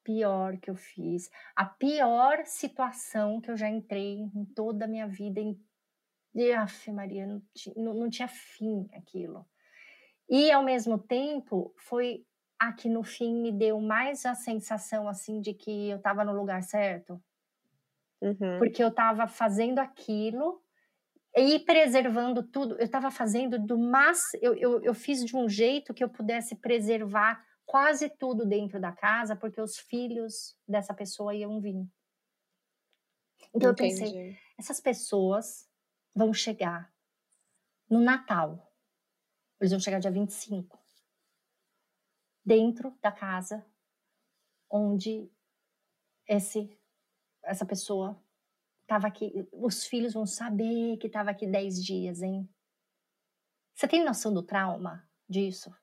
[0.03, 5.07] pior que eu fiz, a pior situação que eu já entrei em toda a minha
[5.07, 5.39] vida.
[5.39, 5.59] Em...
[6.33, 7.41] E, af, Maria, não,
[7.75, 9.45] não, não tinha fim aquilo.
[10.27, 12.25] E, ao mesmo tempo, foi
[12.57, 16.33] a que no fim me deu mais a sensação, assim, de que eu estava no
[16.33, 17.21] lugar certo.
[18.21, 18.59] Uhum.
[18.59, 20.61] Porque eu estava fazendo aquilo
[21.35, 22.75] e preservando tudo.
[22.75, 24.43] Eu estava fazendo do máximo.
[24.43, 28.91] Eu, eu, eu fiz de um jeito que eu pudesse preservar quase tudo dentro da
[28.91, 31.87] casa, porque os filhos dessa pessoa iam vir.
[33.53, 33.71] Então Entendi.
[33.71, 35.69] eu pensei, essas pessoas
[36.13, 36.93] vão chegar
[37.89, 38.71] no Natal.
[39.59, 40.79] Eles vão chegar dia 25.
[42.43, 43.65] Dentro da casa
[44.69, 45.31] onde
[46.27, 46.77] esse
[47.43, 48.21] essa pessoa
[48.91, 49.31] estava aqui.
[49.53, 52.47] Os filhos vão saber que estava aqui 10 dias, hein?
[53.73, 55.73] Você tem noção do trauma disso?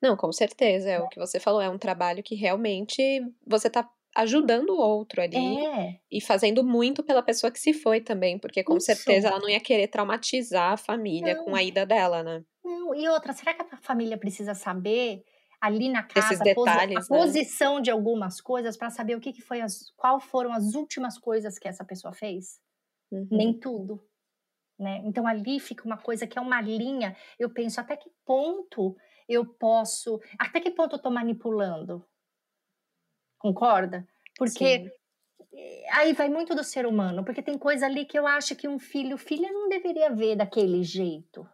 [0.00, 3.02] Não, com certeza, é o que você falou, é um trabalho que realmente
[3.46, 6.00] você tá ajudando o outro ali é.
[6.10, 8.86] e fazendo muito pela pessoa que se foi também, porque com Isso.
[8.86, 11.44] certeza ela não ia querer traumatizar a família não.
[11.44, 12.44] com a ida dela, né?
[12.64, 15.24] Não, e outra, será que a família precisa saber
[15.62, 17.20] ali na casa detalhes, a, né?
[17.20, 21.16] posição de algumas coisas para saber o que, que foi as, qual foram as últimas
[21.16, 22.60] coisas que essa pessoa fez?
[23.12, 23.28] Uhum.
[23.30, 24.04] Nem tudo.
[24.76, 25.00] Né?
[25.04, 27.16] Então ali fica uma coisa que é uma linha.
[27.38, 28.96] Eu penso até que ponto
[29.28, 30.20] eu posso.
[30.36, 32.04] Até que ponto eu estou manipulando?
[33.38, 34.04] Concorda?
[34.36, 34.90] Porque
[35.52, 35.84] Sim.
[35.92, 38.80] aí vai muito do ser humano, porque tem coisa ali que eu acho que um
[38.80, 41.48] filho, filha não deveria ver daquele jeito.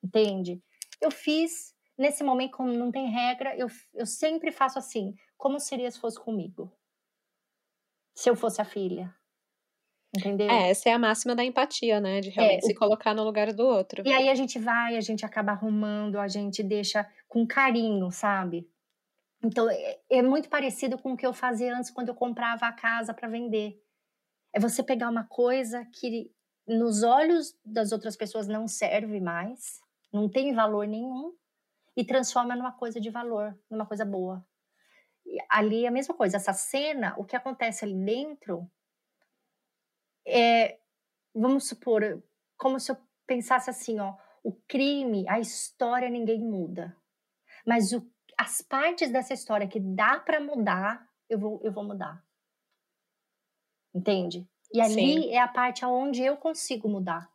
[0.00, 0.62] Entende?
[1.00, 5.90] Eu fiz nesse momento, como não tem regra, eu, eu sempre faço assim: como seria
[5.90, 6.72] se fosse comigo?
[8.14, 9.14] Se eu fosse a filha.
[10.16, 10.48] Entendeu?
[10.48, 12.20] É, essa é a máxima da empatia, né?
[12.20, 14.02] De realmente é, se colocar no lugar do outro.
[14.06, 18.68] E aí a gente vai, a gente acaba arrumando, a gente deixa com carinho, sabe?
[19.42, 22.72] Então é, é muito parecido com o que eu fazia antes quando eu comprava a
[22.72, 23.82] casa para vender.
[24.52, 26.30] É você pegar uma coisa que
[26.66, 29.80] nos olhos das outras pessoas não serve mais,
[30.12, 31.34] não tem valor nenhum,
[31.96, 34.44] e transforma numa coisa de valor, numa coisa boa.
[35.26, 36.36] E ali é a mesma coisa.
[36.36, 38.70] Essa cena, o que acontece ali dentro
[40.26, 40.78] é,
[41.34, 42.22] vamos supor,
[42.56, 46.96] como se eu pensasse assim, ó, o crime, a história ninguém muda,
[47.66, 48.06] mas o,
[48.38, 52.22] as partes dessa história que dá para mudar, eu vou, eu vou mudar.
[53.94, 54.48] Entende?
[54.72, 55.30] E ali Sim.
[55.30, 57.30] é a parte onde eu consigo mudar.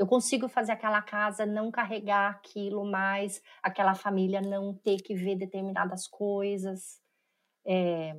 [0.00, 5.36] Eu consigo fazer aquela casa não carregar aquilo mais, aquela família não ter que ver
[5.36, 6.98] determinadas coisas.
[7.66, 8.14] É,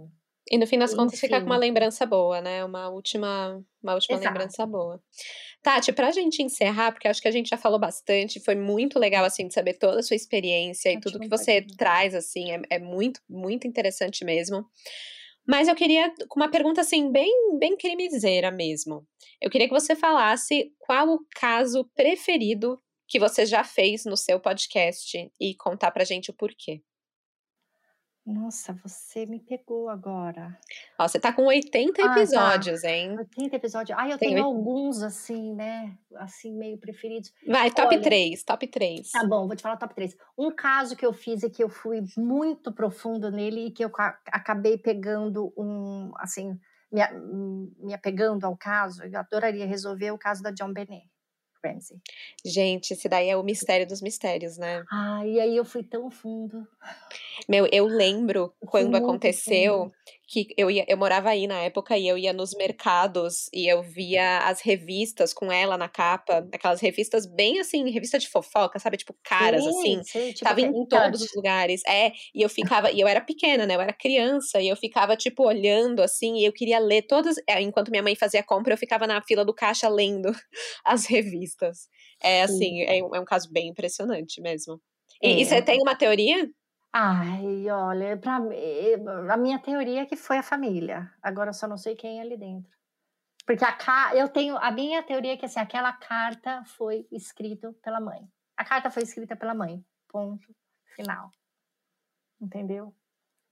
[0.49, 2.63] e no fim das contas ficar com uma lembrança boa, né?
[2.65, 5.01] Uma última, uma última lembrança boa.
[5.61, 9.23] Tati, pra gente encerrar, porque acho que a gente já falou bastante, foi muito legal,
[9.23, 12.79] assim, de saber toda a sua experiência e tudo que você traz, assim, é, é
[12.79, 14.65] muito, muito interessante mesmo.
[15.51, 19.05] Mas eu queria, com uma pergunta assim, bem, bem crimiseira mesmo.
[19.41, 24.39] Eu queria que você falasse qual o caso preferido que você já fez no seu
[24.39, 26.81] podcast e contar pra gente o porquê.
[28.31, 30.57] Nossa, você me pegou agora.
[30.97, 32.17] Ó, você tá com 80 Ah, tá.
[32.17, 33.17] episódios, hein?
[33.17, 33.97] 80 episódios.
[33.99, 35.97] Ah, eu Tem tenho alguns, assim, né?
[36.15, 37.31] Assim, meio preferidos.
[37.45, 39.11] Vai, top Olha, 3, top 3.
[39.11, 40.15] tá bom, vou te falar top 3.
[40.37, 43.91] Um caso que eu fiz e que eu fui muito profundo nele e que eu
[44.27, 46.57] acabei pegando um, assim,
[46.91, 47.01] me,
[47.79, 51.10] me apegando ao caso, eu adoraria resolver o caso da John Benet.
[51.63, 51.97] Ramsey.
[52.43, 54.83] Gente, esse daí é o mistério dos mistérios, né?
[54.91, 56.67] Ah, e aí eu fui tão fundo.
[57.47, 59.93] Meu, eu lembro quando aconteceu fundo.
[60.27, 63.81] Que eu ia, eu morava aí na época e eu ia nos mercados e eu
[63.83, 68.97] via as revistas com ela na capa, aquelas revistas bem assim, revista de fofoca, sabe?
[68.97, 70.03] Tipo, caras, sim, assim.
[70.03, 71.81] Sim, tipo, tava em todos os lugares.
[71.85, 73.75] É, e eu ficava, e eu era pequena, né?
[73.75, 77.35] Eu era criança, e eu ficava, tipo, olhando assim, e eu queria ler todas.
[77.47, 80.31] É, enquanto minha mãe fazia compra, eu ficava na fila do caixa lendo
[80.85, 81.89] as revistas.
[82.23, 84.79] É assim, é, é um caso bem impressionante mesmo.
[85.21, 85.41] E, é.
[85.41, 86.49] e você tem uma teoria?
[86.93, 91.09] Ai, olha, pra, a minha teoria é que foi a família.
[91.21, 92.69] Agora eu só não sei quem é ali dentro.
[93.45, 97.99] Porque a, eu tenho a minha teoria é que assim, aquela carta foi escrita pela
[97.99, 98.27] mãe.
[98.57, 99.83] A carta foi escrita pela mãe.
[100.09, 100.53] Ponto
[100.95, 101.31] final.
[102.39, 102.93] Entendeu?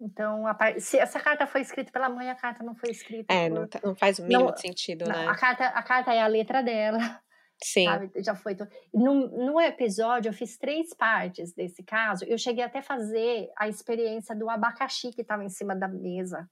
[0.01, 3.33] Então, a, se essa carta foi escrita pela mãe, a carta não foi escrita.
[3.33, 5.27] É, por, não, tá, não, faz o mínimo não, sentido, não, né?
[5.27, 7.21] A carta, a carta é a letra dela.
[7.63, 7.85] Sim.
[7.85, 8.11] Sabe?
[8.23, 8.55] Já foi.
[8.93, 12.23] No, no episódio, eu fiz três partes desse caso.
[12.25, 16.49] Eu cheguei até a fazer a experiência do abacaxi que estava em cima da mesa.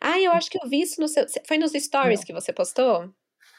[0.00, 1.26] Ah, eu acho que eu vi isso no seu.
[1.46, 2.26] Foi nos stories Não.
[2.26, 3.12] que você postou?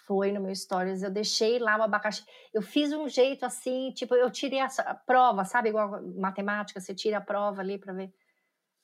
[0.07, 1.03] Foi no meu stories.
[1.03, 2.23] Eu deixei lá o abacaxi.
[2.53, 5.69] Eu fiz um jeito assim, tipo, eu tirei a, a prova, sabe?
[5.69, 8.11] Igual matemática, você tira a prova ali para ver.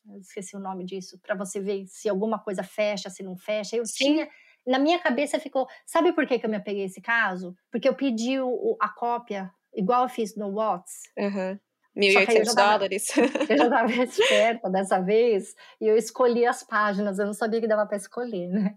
[0.08, 3.76] Eu esqueci o nome disso, para você ver se alguma coisa fecha, se não fecha.
[3.78, 3.94] Eu Sim.
[3.94, 4.30] tinha
[4.66, 5.68] na minha cabeça ficou.
[5.86, 7.56] Sabe por que, que eu me apeguei a esse caso?
[7.72, 11.04] Porque eu pedi o, a cópia, igual eu fiz no Whats.
[11.18, 11.60] Uhum.
[11.96, 13.08] 1.800 dólares.
[13.50, 17.68] Eu já estava esperta dessa vez e eu escolhi as páginas, eu não sabia que
[17.68, 18.76] dava para escolher, né?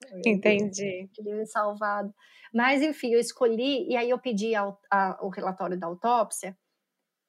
[0.26, 1.08] Entendi.
[1.14, 2.12] Queria salvado.
[2.52, 6.54] Mas, enfim, eu escolhi e aí eu pedi a, a, o relatório da autópsia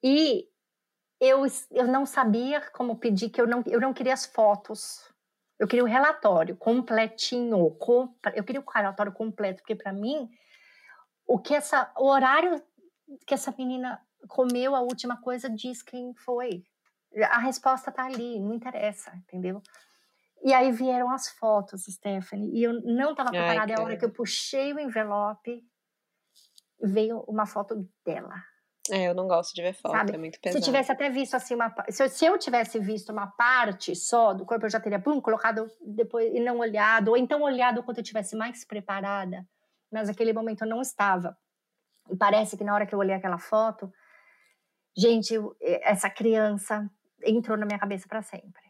[0.02, 0.46] e
[1.20, 5.11] eu, eu não sabia como pedir, que eu não, eu não queria as fotos
[5.62, 7.70] eu queria o um relatório completinho.
[7.76, 10.28] Com, eu queria o um relatório completo, porque para mim,
[11.24, 12.60] o que essa, o horário
[13.24, 16.64] que essa menina comeu a última coisa diz quem foi.
[17.30, 19.62] A resposta tá ali, não interessa, entendeu?
[20.42, 23.72] E aí vieram as fotos, Stephanie, e eu não estava preparada.
[23.72, 25.64] Ai, a hora que eu puxei o envelope,
[26.82, 28.34] veio uma foto dela.
[28.90, 30.14] É, eu não gosto de ver foto, Sabe?
[30.14, 30.60] é muito pesado.
[30.60, 34.34] Se tivesse até visto assim uma se eu, se eu tivesse visto uma parte só
[34.34, 37.98] do corpo, eu já teria pum, colocado depois e não olhado, ou então olhado quando
[37.98, 39.46] eu tivesse mais preparada,
[39.90, 41.36] mas naquele momento eu não estava.
[42.10, 43.92] E parece que na hora que eu olhei aquela foto,
[44.96, 46.90] gente, eu, essa criança
[47.24, 48.62] entrou na minha cabeça para sempre.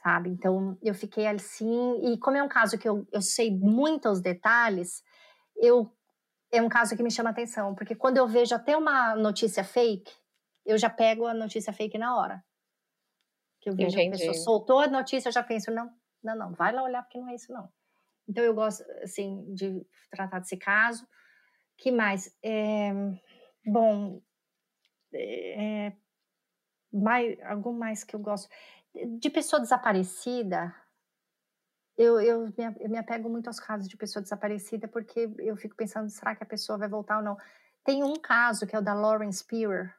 [0.00, 0.30] Sabe?
[0.30, 5.02] Então eu fiquei assim, e como é um caso que eu, eu sei muitos detalhes,
[5.56, 5.92] eu
[6.52, 10.12] é um caso que me chama atenção, porque quando eu vejo até uma notícia fake,
[10.66, 12.44] eu já pego a notícia fake na hora.
[13.60, 14.08] Que eu vejo Entendi.
[14.08, 15.92] a pessoa soltou a notícia, eu já penso, não,
[16.22, 17.70] não, não, vai lá olhar porque não é isso não.
[18.28, 21.06] Então eu gosto, assim, de tratar desse caso.
[21.76, 22.36] Que mais?
[22.42, 22.92] É,
[23.66, 24.22] bom,
[25.12, 25.92] é,
[26.92, 28.48] mais, algum mais que eu gosto.
[29.18, 30.74] De pessoa desaparecida,
[32.00, 35.76] eu, eu, me, eu me apego muito aos casos de pessoa desaparecida, porque eu fico
[35.76, 37.36] pensando, será que a pessoa vai voltar ou não?
[37.84, 39.94] Tem um caso que é o da Lauren Spear.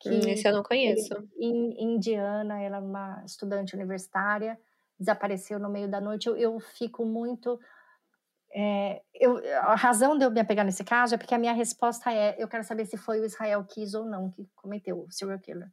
[0.00, 1.14] Que hum, esse eu não conheço.
[1.38, 4.58] Em, em Indiana, ela é uma estudante universitária,
[4.98, 6.26] desapareceu no meio da noite.
[6.26, 7.60] Eu, eu fico muito.
[8.52, 12.12] É, eu, a razão de eu me apegar nesse caso é porque a minha resposta
[12.12, 15.38] é: eu quero saber se foi o Israel Keys ou não que cometeu o serial
[15.38, 15.70] killer.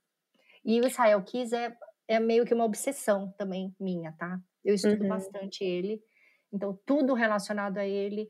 [0.63, 1.75] E o Israel Keys é,
[2.07, 4.39] é meio que uma obsessão também minha, tá?
[4.63, 5.09] Eu estudo uhum.
[5.09, 6.01] bastante ele,
[6.51, 8.29] então tudo relacionado a ele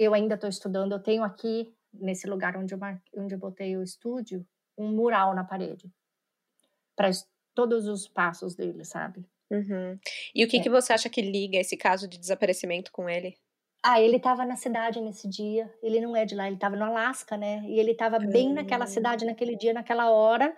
[0.00, 0.92] eu ainda estou estudando.
[0.92, 2.78] Eu tenho aqui nesse lugar onde eu,
[3.18, 4.46] onde eu botei o estúdio
[4.78, 5.92] um mural na parede
[6.96, 7.10] para
[7.54, 9.26] todos os passos dele, sabe?
[9.50, 9.98] Uhum.
[10.34, 10.62] E o que, é.
[10.62, 13.36] que você acha que liga esse caso de desaparecimento com ele?
[13.82, 15.70] Ah, ele estava na cidade nesse dia.
[15.82, 17.62] Ele não é de lá, ele estava no Alasca, né?
[17.66, 20.54] E ele estava bem naquela cidade naquele dia, naquela hora.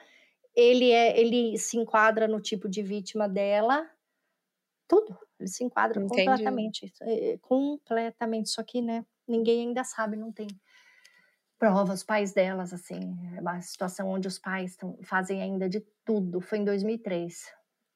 [0.54, 3.88] Ele é, ele se enquadra no tipo de vítima dela.
[4.92, 5.18] Tudo.
[5.40, 6.24] Ele se enquadra Entendi.
[6.24, 8.50] completamente, é, completamente.
[8.50, 9.06] Só que, né?
[9.26, 10.48] Ninguém ainda sabe, não tem
[11.58, 15.80] prova, os pais delas, assim, é uma situação onde os pais tão, fazem ainda de
[16.04, 16.40] tudo.
[16.40, 17.40] Foi em 2003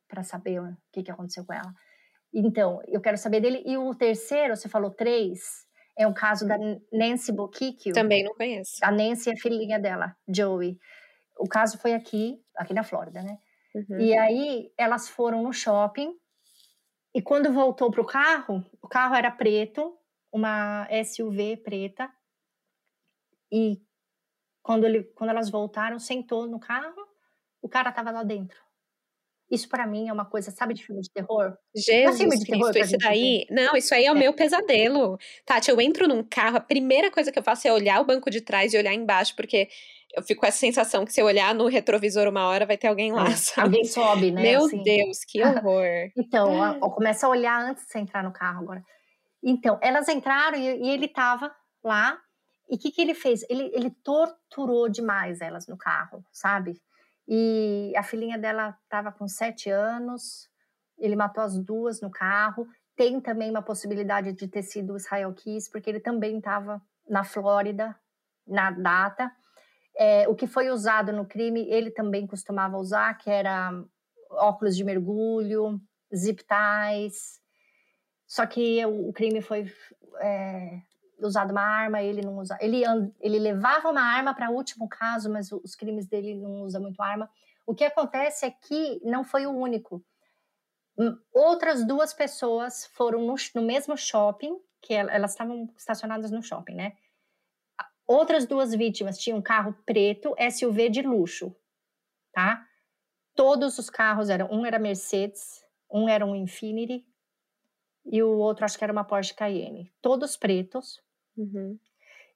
[0.08, 1.74] para saber o que, que aconteceu com ela.
[2.32, 3.62] Então, eu quero saber dele.
[3.66, 5.66] E o terceiro, você falou três,
[5.98, 6.56] é o caso da
[6.92, 7.92] Nancy Bokikio.
[7.92, 8.78] Também não conheço.
[8.82, 10.78] A Nancy é a filhinha dela, Joey.
[11.38, 13.36] O caso foi aqui, aqui na Flórida, né?
[13.74, 14.00] Uhum.
[14.00, 16.14] E aí, elas foram no shopping.
[17.16, 19.98] E quando voltou pro carro, o carro era preto,
[20.30, 22.12] uma SUV preta.
[23.50, 23.82] E
[24.62, 27.08] quando, ele, quando elas voltaram, sentou no carro,
[27.62, 28.62] o cara estava lá dentro.
[29.50, 31.56] Isso para mim é uma coisa, sabe, de filme de terror?
[31.74, 33.46] Jesus filme de Cristo, terror isso daí...
[33.48, 34.18] Não, isso aí é o é.
[34.18, 35.16] meu pesadelo.
[35.44, 38.28] Tati, eu entro num carro, a primeira coisa que eu faço é olhar o banco
[38.28, 39.68] de trás e olhar embaixo, porque
[40.16, 42.88] eu fico com essa sensação que se eu olhar no retrovisor uma hora vai ter
[42.88, 43.26] alguém lá.
[43.28, 44.42] É, alguém sobe, né?
[44.42, 44.82] Meu assim.
[44.82, 46.10] Deus, que horror.
[46.16, 48.82] então, ó, começa a olhar antes de você entrar no carro agora.
[49.42, 52.18] Então, elas entraram e, e ele tava lá.
[52.68, 53.44] E o que, que ele fez?
[53.48, 56.80] Ele, ele torturou demais elas no carro, sabe?
[57.28, 60.48] E a filhinha dela estava com sete anos,
[60.98, 62.66] ele matou as duas no carro.
[62.94, 67.24] Tem também uma possibilidade de ter sido o Israel Kiss, porque ele também estava na
[67.24, 67.94] Flórida
[68.46, 69.30] na data.
[69.96, 73.72] É, o que foi usado no crime, ele também costumava usar, que era
[74.30, 75.80] óculos de mergulho,
[76.14, 77.40] zip ties.
[78.26, 79.72] Só que o, crime foi
[80.20, 80.80] é,
[81.18, 82.56] usado uma arma, ele não usa.
[82.60, 82.82] Ele,
[83.20, 87.00] ele levava uma arma para o último caso, mas os crimes dele não usa muito
[87.00, 87.30] arma.
[87.66, 90.04] O que acontece é que não foi o único.
[90.98, 96.74] Hum, outras duas pessoas foram no, no mesmo shopping, que elas estavam estacionadas no shopping,
[96.74, 96.96] né?
[98.06, 101.54] Outras duas vítimas tinham um carro preto, SUV de luxo,
[102.32, 102.64] tá?
[103.34, 107.04] Todos os carros eram, um era Mercedes, um era um Infinity
[108.04, 109.92] e o outro acho que era uma Porsche Cayenne.
[110.00, 111.02] Todos pretos,
[111.36, 111.78] Uhum.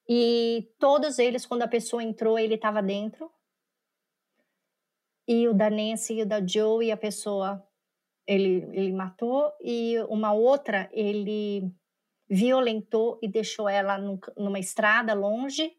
[0.09, 3.31] E todos eles, quando a pessoa entrou, ele estava dentro.
[5.27, 7.65] E o da Nancy e o da Joe, a pessoa,
[8.27, 9.53] ele, ele matou.
[9.63, 11.73] E uma outra, ele
[12.29, 15.73] violentou e deixou ela num, numa estrada longe.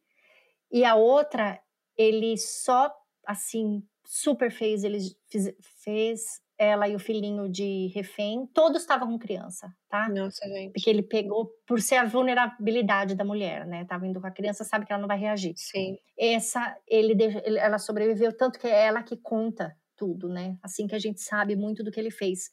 [0.72, 1.62] E a outra,
[1.98, 2.94] ele só,
[3.26, 5.00] assim, super fez, ele
[5.30, 5.54] fez,
[5.84, 10.08] fez ela e o filhinho de refém, todos estavam com criança, tá?
[10.08, 10.74] Nossa, gente.
[10.74, 13.84] Porque ele pegou, por ser a vulnerabilidade da mulher, né?
[13.86, 15.54] Tava indo com a criança, sabe que ela não vai reagir.
[15.56, 15.98] Sim.
[16.16, 17.16] Essa, ele,
[17.58, 20.56] ela sobreviveu, tanto que é ela que conta tudo, né?
[20.62, 22.52] Assim que a gente sabe muito do que ele fez.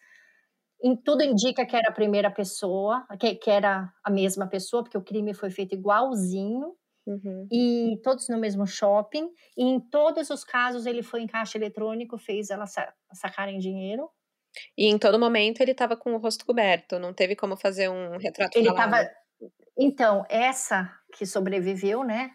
[0.82, 4.96] Em, tudo indica que era a primeira pessoa, que, que era a mesma pessoa, porque
[4.96, 6.72] o crime foi feito igualzinho,
[7.08, 7.48] Uhum.
[7.50, 9.32] E todos no mesmo shopping.
[9.56, 12.74] E em todos os casos ele foi em caixa eletrônico, fez elas
[13.14, 14.10] sacarem dinheiro.
[14.76, 18.18] E em todo momento ele estava com o rosto coberto, não teve como fazer um
[18.18, 19.08] retrato ele falado.
[19.78, 22.32] Então, essa que sobreviveu, né?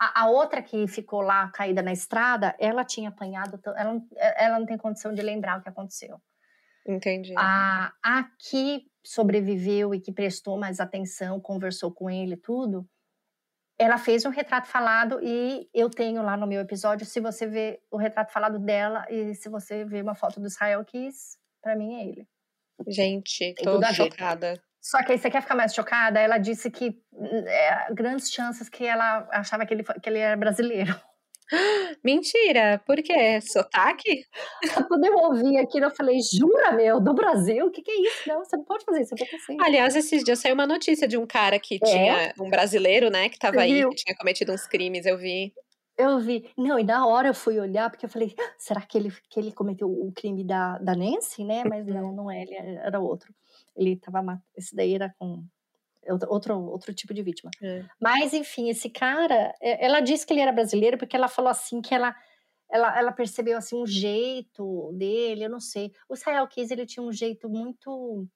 [0.00, 4.66] A, a, outra que ficou lá caída na estrada, ela tinha apanhado, ela, ela não
[4.66, 6.20] tem condição de lembrar o que aconteceu.
[6.86, 7.34] Entendi.
[7.36, 12.86] A, a que sobreviveu e que prestou mais atenção, conversou com ele, tudo,
[13.78, 17.80] ela fez um retrato falado e eu tenho lá no meu episódio, se você ver
[17.90, 21.94] o retrato falado dela e se você ver uma foto do Israel Kiss, para mim
[21.94, 22.28] é ele.
[22.88, 24.60] Gente, tô chocada.
[24.80, 26.20] Só que aí você quer ficar mais chocada?
[26.20, 27.02] Ela disse que
[27.46, 30.94] é, grandes chances que ela achava que ele, que ele era brasileiro.
[32.04, 33.40] Mentira, por quê?
[33.40, 34.24] Sotaque?
[34.88, 37.66] Quando eu ouvi aquilo, eu falei, jura, meu, do Brasil?
[37.66, 38.28] O que, que é isso?
[38.28, 39.56] Não, você não pode fazer isso, eu tô assim.
[39.60, 41.78] Aliás, esses dias saiu uma notícia de um cara que é?
[41.78, 45.52] tinha, um brasileiro, né, que tava aí, que tinha cometido uns crimes, eu vi.
[45.96, 46.50] Eu vi.
[46.58, 49.40] Não, e na hora eu fui olhar, porque eu falei, ah, será que ele, que
[49.40, 51.64] ele cometeu o crime da, da Nancy, né?
[51.64, 53.32] Mas não, não é, ele era outro.
[53.74, 55.42] Ele tava, esse daí era com
[56.28, 57.50] outro, outro tipo de vítima.
[57.62, 57.84] É.
[58.00, 61.80] Mas, enfim, esse cara, é, ela disse que ele era brasileiro porque ela falou assim
[61.80, 62.14] que ela,
[62.70, 65.92] ela, ela percebeu assim um jeito dele, eu não sei.
[66.08, 68.26] O Israel Keys, ele tinha um jeito muito,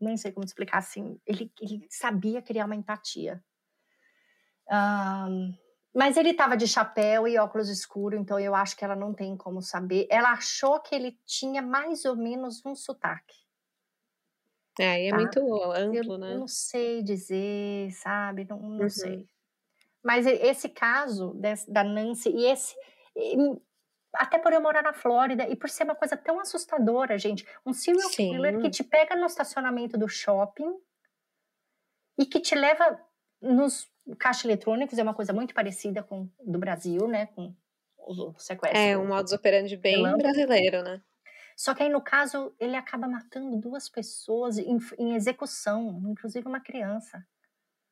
[0.00, 3.42] nem sei como explicar assim, ele, ele sabia criar uma empatia.
[4.70, 5.54] Um,
[5.94, 9.34] mas ele estava de chapéu e óculos escuros, então eu acho que ela não tem
[9.34, 10.06] como saber.
[10.10, 13.45] Ela achou que ele tinha mais ou menos um sotaque.
[14.78, 15.16] É, aí é tá?
[15.16, 16.34] muito amplo, eu, né?
[16.34, 18.46] Eu não sei dizer, sabe?
[18.48, 18.90] Não, não uhum.
[18.90, 19.26] sei.
[20.02, 22.74] Mas esse caso desse, da Nancy, e esse.
[23.16, 23.36] E,
[24.14, 27.46] até por eu morar na Flórida e por ser uma coisa tão assustadora, gente.
[27.64, 28.30] Um serial Sim.
[28.30, 30.74] killer que te pega no estacionamento do shopping
[32.18, 32.98] e que te leva
[33.40, 37.26] nos caixas eletrônicos, é uma coisa muito parecida com do Brasil, né?
[37.26, 37.54] Com
[37.98, 38.78] o sequestro.
[38.78, 41.02] É, um modus operandi bem brasileiro, né?
[41.56, 46.60] Só que aí, no caso, ele acaba matando duas pessoas em, em execução, inclusive uma
[46.60, 47.26] criança.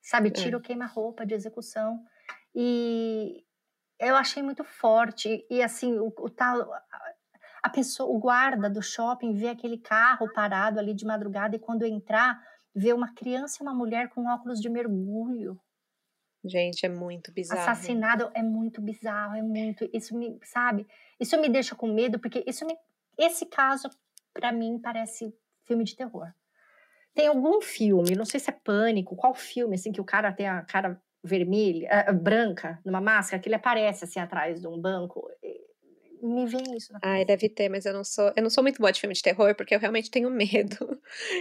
[0.02, 0.60] Sabe, tira é.
[0.60, 2.04] queima-roupa de execução.
[2.54, 3.42] E
[3.98, 5.46] eu achei muito forte.
[5.48, 6.70] E assim, o, o tal.
[7.62, 11.86] A pessoa, o guarda do shopping vê aquele carro parado ali de madrugada e quando
[11.86, 12.38] entrar,
[12.74, 15.58] vê uma criança e uma mulher com óculos de mergulho.
[16.44, 17.62] Gente, é muito bizarro.
[17.62, 19.88] Assassinado é muito bizarro, é muito.
[19.94, 20.86] Isso me, sabe?
[21.18, 22.76] Isso me deixa com medo, porque isso me,
[23.18, 23.88] esse caso,
[24.32, 25.34] para mim, parece
[25.64, 26.32] filme de terror.
[27.14, 30.48] Tem algum filme, não sei se é Pânico, qual filme, assim, que o cara tem
[30.48, 35.26] a cara vermelha, uh, branca, numa máscara, que ele aparece, assim, atrás de um banco.
[36.20, 36.92] Me vem isso.
[36.92, 39.14] Na Ai, deve ter, mas eu não sou, eu não sou muito boa de filme
[39.14, 41.00] de terror, porque eu realmente tenho medo.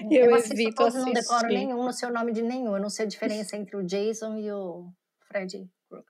[0.09, 0.99] E eu, eu evito assistir.
[0.99, 2.75] Eu não decoro nenhum, não sei o nome de nenhum.
[2.75, 4.89] Eu não sei a diferença entre o Jason e o
[5.27, 6.05] Freddy Krueger.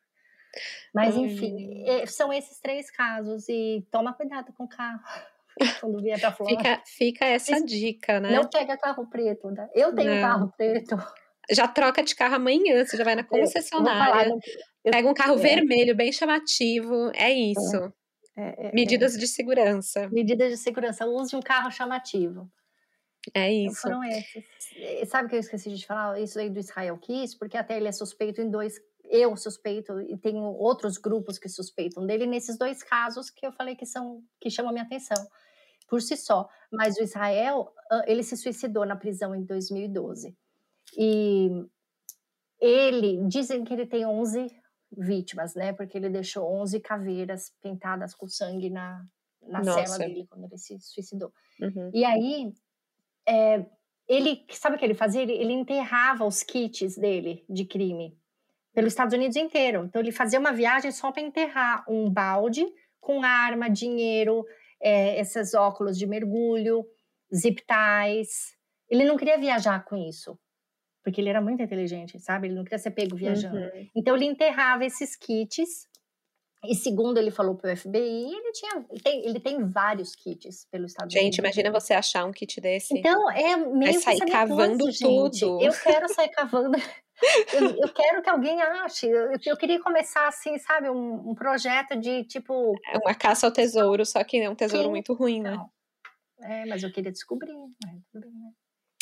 [0.93, 2.07] Mas, enfim, hum.
[2.07, 3.47] são esses três casos.
[3.47, 5.01] E toma cuidado com o carro
[5.79, 6.61] quando vier pra Flórida.
[6.61, 8.31] Fica, fica essa dica, né?
[8.31, 9.69] Não pega carro preto, né?
[9.73, 10.21] Eu tenho não.
[10.21, 10.97] carro preto.
[11.51, 14.29] Já troca de carro amanhã, você já vai na concessionária.
[14.29, 14.39] Eu,
[14.85, 15.41] eu, pega um carro é.
[15.41, 17.93] vermelho bem chamativo, é isso.
[18.37, 20.07] É, é, é Medidas de segurança.
[20.09, 21.05] Medidas de segurança.
[21.05, 22.49] Use um carro chamativo.
[23.33, 23.87] É então, isso.
[23.87, 25.09] Então foram esses.
[25.09, 26.19] Sabe que eu esqueci de falar?
[26.19, 28.79] Isso aí do Israel Kiss, porque até ele é suspeito em dois
[29.13, 33.75] eu suspeito e tenho outros grupos que suspeitam dele nesses dois casos que eu falei
[33.75, 35.17] que são que chamam a minha atenção
[35.93, 36.49] por si só.
[36.71, 37.71] Mas o Israel,
[38.07, 40.35] ele se suicidou na prisão em 2012.
[40.97, 41.51] E
[42.59, 44.47] ele, dizem que ele tem 11
[44.97, 45.71] vítimas, né?
[45.71, 49.05] Porque ele deixou 11 caveiras pintadas com sangue na,
[49.43, 51.31] na cela dele quando ele se suicidou.
[51.61, 51.91] Uhum.
[51.93, 52.51] E aí,
[53.27, 53.63] é,
[54.07, 55.21] ele, sabe o que ele fazia?
[55.21, 58.17] Ele, ele enterrava os kits dele de crime
[58.73, 59.85] pelos Estados Unidos inteiro.
[59.85, 62.65] Então ele fazia uma viagem só para enterrar um balde
[62.99, 64.43] com arma, dinheiro,
[64.83, 66.85] é, esses óculos de mergulho,
[67.33, 68.53] zip ties.
[68.89, 70.37] Ele não queria viajar com isso,
[71.03, 72.47] porque ele era muito inteligente, sabe?
[72.47, 73.57] Ele não queria ser pego viajando.
[73.57, 73.89] Uhum.
[73.95, 75.87] Então ele enterrava esses kits.
[76.65, 80.91] E segundo ele falou para o FBI, ele tinha, tem, ele tem vários kits pelos
[80.91, 81.23] Estados gente.
[81.23, 82.97] Gente, imagina você achar um kit desse.
[82.97, 85.61] Então é meio Vai sair cavando tudo.
[85.61, 86.77] Eu quero sair cavando
[87.53, 89.07] eu, eu, quero que alguém ache.
[89.07, 92.73] Eu, eu queria começar assim, sabe, um, um, projeto de tipo.
[92.91, 95.51] É uma caça ao tesouro, só que é um tesouro muito ruim, né?
[95.51, 95.69] Não.
[96.41, 97.53] É, mas eu queria descobrir.
[97.53, 98.21] Né?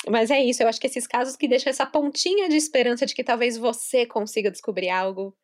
[0.10, 3.14] Mas é isso, eu acho que esses casos que deixam essa pontinha de esperança de
[3.14, 5.36] que talvez você consiga descobrir algo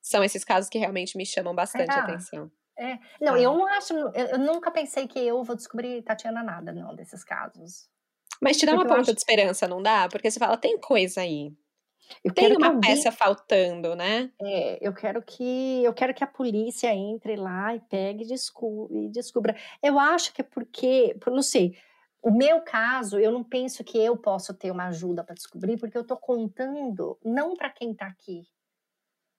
[0.00, 2.00] são esses casos que realmente me chamam bastante é.
[2.00, 2.50] atenção.
[2.78, 2.98] É.
[3.20, 3.40] Não, ah.
[3.40, 7.22] eu não acho, eu, eu, nunca pensei que eu vou descobrir Tatiana nada, não, desses
[7.22, 7.88] casos.
[8.40, 9.12] Mas te dá Porque uma ponta acho...
[9.12, 10.08] de esperança, não dá?
[10.08, 11.52] Porque você fala, tem coisa aí.
[12.22, 14.30] Eu Tem uma alguém, peça faltando, né?
[14.40, 19.08] É, eu quero que eu quero que a polícia entre lá e pegue e descubra,
[19.08, 19.56] descubra.
[19.82, 21.76] Eu acho que é porque, não sei,
[22.22, 25.96] o meu caso, eu não penso que eu possa ter uma ajuda para descobrir, porque
[25.96, 28.46] eu estou contando não para quem está aqui.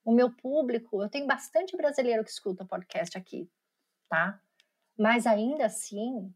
[0.03, 3.49] O meu público, eu tenho bastante brasileiro que escuta podcast aqui,
[4.09, 4.37] tá?
[4.97, 6.29] Mas ainda assim,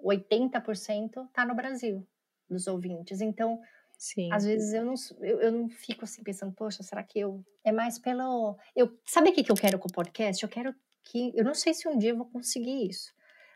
[0.00, 2.06] 80% está no Brasil
[2.48, 3.20] dos ouvintes.
[3.20, 3.60] Então,
[4.00, 4.32] Sim.
[4.32, 7.44] Às vezes eu não, eu, eu, não fico assim pensando, poxa, será que eu.
[7.62, 8.56] É mais pelo.
[8.74, 10.42] Eu, sabe o que, que eu quero com o podcast?
[10.42, 10.74] Eu quero
[11.04, 11.30] que.
[11.36, 13.12] Eu não sei se um dia eu vou conseguir isso,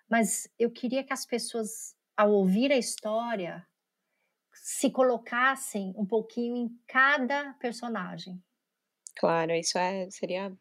[0.07, 3.67] mas eu queria que as pessoas, ao ouvir a história,
[4.53, 8.39] se colocassem um pouquinho em cada personagem.
[9.17, 10.53] Claro, isso é, seria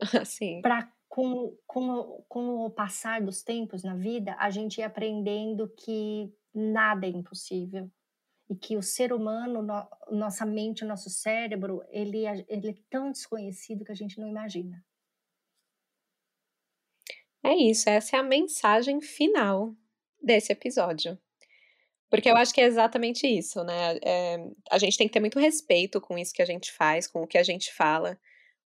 [0.24, 0.62] Sim.
[0.62, 6.32] Para com, com, com o passar dos tempos na vida, a gente ia aprendendo que
[6.54, 7.90] nada é impossível
[8.48, 13.10] e que o ser humano, no, nossa mente, nosso cérebro, ele, é, ele é tão
[13.10, 14.84] desconhecido que a gente não imagina.
[17.44, 19.74] É isso, essa é a mensagem final
[20.22, 21.18] desse episódio.
[22.08, 23.98] Porque eu acho que é exatamente isso, né?
[24.02, 24.36] É,
[24.70, 27.26] a gente tem que ter muito respeito com isso que a gente faz, com o
[27.26, 28.18] que a gente fala,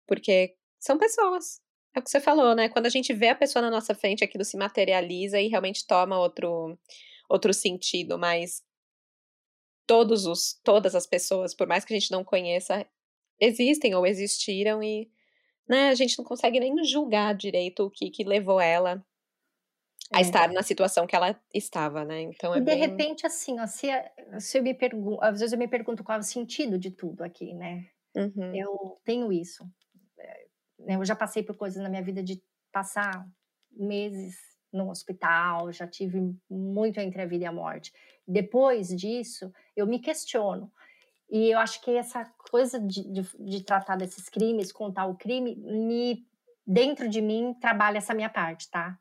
[0.07, 1.61] porque são pessoas.
[1.95, 2.69] É o que você falou, né?
[2.69, 6.17] Quando a gente vê a pessoa na nossa frente, aquilo se materializa e realmente toma
[6.19, 6.77] outro,
[7.29, 8.63] outro sentido, mas
[9.87, 12.85] todos os, todas as pessoas, por mais que a gente não conheça,
[13.39, 15.09] existem ou existiram e
[15.67, 19.03] né, a gente não consegue nem julgar direito o que, que levou ela
[20.11, 20.21] a é.
[20.21, 22.21] estar na situação que ela estava, né?
[22.21, 22.77] Então é e de bem...
[22.77, 23.87] repente, assim, ó, se,
[24.39, 27.23] se eu me pergunto, às vezes eu me pergunto qual é o sentido de tudo
[27.23, 27.85] aqui, né?
[28.15, 28.55] Uhum.
[28.55, 29.65] Eu tenho isso.
[30.17, 30.45] É,
[30.79, 33.27] né, eu já passei por coisas na minha vida de passar
[33.71, 34.35] meses
[34.71, 36.19] no hospital, já tive
[36.49, 37.91] muito entre a vida e a morte.
[38.27, 40.71] Depois disso, eu me questiono.
[41.29, 45.55] E eu acho que essa coisa de, de, de tratar desses crimes, contar o crime,
[45.55, 46.25] me
[46.65, 48.97] dentro de mim trabalha essa minha parte, tá?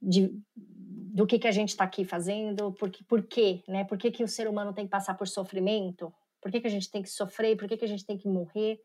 [0.00, 3.84] de, do que, que a gente está aqui fazendo, por, por quê, né?
[3.84, 6.14] Por que, que o ser humano tem que passar por sofrimento?
[6.40, 7.56] Por que, que a gente tem que sofrer?
[7.56, 8.80] Por que, que a gente tem que morrer?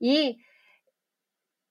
[0.00, 0.36] E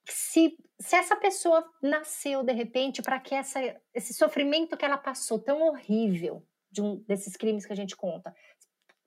[0.06, 3.60] se, se essa pessoa nasceu de repente para que essa,
[3.94, 8.34] esse sofrimento que ela passou tão horrível de um desses crimes que a gente conta,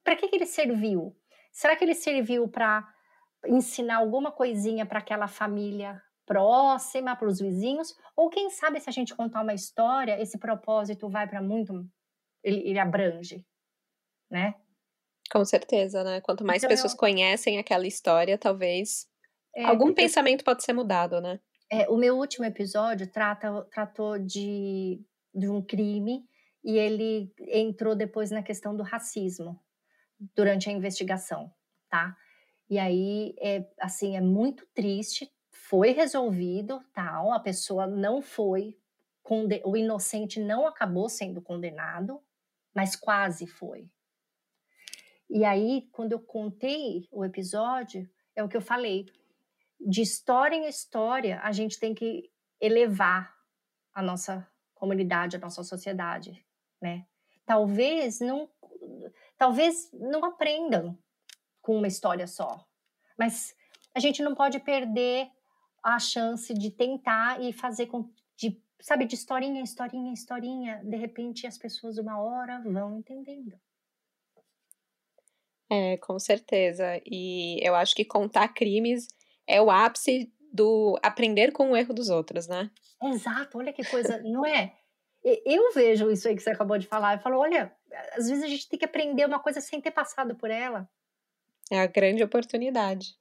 [0.04, 1.16] para que, que ele serviu?
[1.52, 2.88] Será que ele serviu para
[3.46, 8.92] ensinar alguma coisinha para aquela família próxima, para os vizinhos, ou quem sabe se a
[8.92, 11.74] gente contar uma história, esse propósito vai para muito,
[12.44, 13.46] ele, ele, abrange,
[14.30, 14.54] né?
[15.32, 16.20] Com certeza, né?
[16.22, 17.00] Quanto mais então, pessoas eu...
[17.00, 19.08] conhecem aquela história, talvez
[19.56, 21.40] é, algum pensamento pode ser mudado, né?
[21.72, 25.02] É, o meu último episódio trata, tratou de,
[25.34, 26.24] de um crime
[26.64, 29.60] e ele entrou depois na questão do racismo
[30.36, 31.54] durante a investigação,
[31.90, 32.16] tá?
[32.70, 35.32] E aí, é, assim, é muito triste
[35.70, 38.78] foi resolvido, tal, a pessoa não foi,
[39.66, 42.24] o inocente não acabou sendo condenado,
[42.74, 43.90] mas quase foi.
[45.30, 49.08] E aí, quando eu contei o episódio, é o que eu falei,
[49.78, 52.32] de história em história, a gente tem que
[52.62, 53.36] elevar
[53.94, 56.47] a nossa comunidade, a nossa sociedade,
[56.82, 57.06] né?
[57.46, 58.50] Talvez não,
[59.38, 60.98] talvez não aprendam
[61.62, 62.66] com uma história só,
[63.18, 63.56] mas
[63.94, 65.30] a gente não pode perder
[65.84, 71.48] a chance de tentar e fazer com de sabe de historinha, historinha, historinha, de repente
[71.48, 73.60] as pessoas uma hora vão entendendo.
[75.70, 77.02] É, com certeza.
[77.06, 79.08] E eu acho que contar crimes
[79.46, 82.72] é o ápice do aprender com o erro dos outros, né?
[83.04, 84.76] Exato, olha que coisa, não é?
[85.46, 87.16] Eu vejo isso aí que você acabou de falar.
[87.16, 87.72] Eu falo, olha,
[88.16, 90.88] às vezes a gente tem que aprender uma coisa sem ter passado por ela.
[91.72, 93.16] É a grande oportunidade.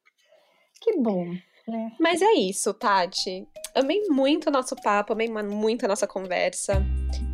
[0.80, 1.34] Que bom.
[1.68, 1.90] É.
[1.98, 3.46] Mas é isso, Tati.
[3.74, 6.82] Amei muito o nosso papo, amei muito a nossa conversa.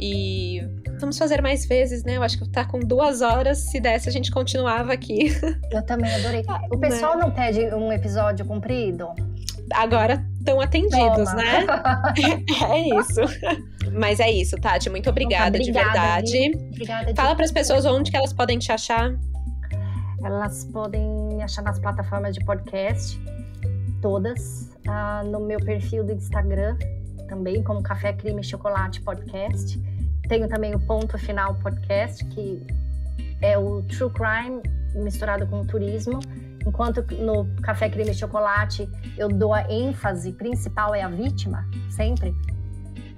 [0.01, 0.61] E
[0.99, 2.17] vamos fazer mais vezes, né?
[2.17, 3.71] Eu acho que tá com duas horas.
[3.71, 5.29] Se desse, a gente continuava aqui.
[5.71, 6.43] Eu também adorei.
[6.73, 7.23] O pessoal né?
[7.23, 9.09] não pede um episódio comprido?
[9.75, 11.35] Agora estão atendidos, Toma.
[11.35, 11.67] né?
[12.71, 13.21] é isso.
[13.93, 14.91] Mas é isso, Tati.
[14.91, 16.53] Muito obrigada, obrigada de verdade.
[16.69, 17.15] Obrigada.
[17.15, 19.15] Fala para as pessoas onde que elas podem te achar.
[20.25, 23.21] Elas podem me achar nas plataformas de podcast
[24.01, 26.77] todas ah, no meu perfil do Instagram,
[27.29, 29.81] também como Café Crime Chocolate Podcast.
[30.29, 32.63] Tenho também o Ponto Final Podcast, que
[33.41, 34.63] é o True Crime
[34.95, 36.21] misturado com o turismo.
[36.67, 42.35] Enquanto no Café Crime Chocolate eu dou a ênfase principal é a vítima, sempre.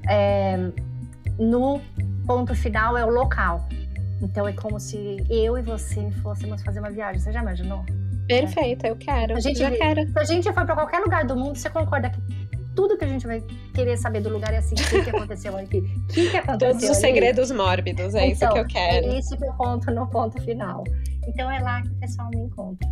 [0.08, 0.56] É,
[1.38, 1.80] no
[2.26, 3.66] ponto final é o local.
[4.22, 7.20] Então é como se eu e você fôssemos fazer uma viagem.
[7.20, 7.84] Você já imaginou?
[8.26, 9.36] Perfeito, eu quero.
[9.36, 10.06] A gente, já quero.
[10.10, 12.20] Se a gente for para qualquer lugar do mundo, você concorda que
[12.74, 13.42] tudo que a gente vai
[13.72, 15.78] querer saber do lugar é assim, o que, que aconteceu aqui?
[15.78, 17.00] O que, que aconteceu Todos os ali?
[17.00, 19.06] segredos mórbidos, é então, isso que eu quero.
[19.06, 20.82] É isso que eu conto no ponto final.
[21.26, 22.88] Então é lá que o pessoal me encontra.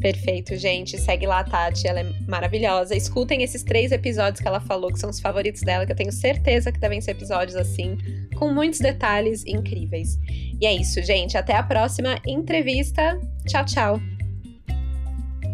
[0.00, 0.98] Perfeito, gente.
[0.98, 2.94] Segue lá a Tati, ela é maravilhosa.
[2.94, 6.12] Escutem esses três episódios que ela falou, que são os favoritos dela, que eu tenho
[6.12, 7.96] certeza que devem ser episódios assim,
[8.36, 10.18] com muitos detalhes incríveis.
[10.60, 11.36] E é isso, gente.
[11.36, 13.18] Até a próxima entrevista.
[13.46, 14.00] Tchau, tchau.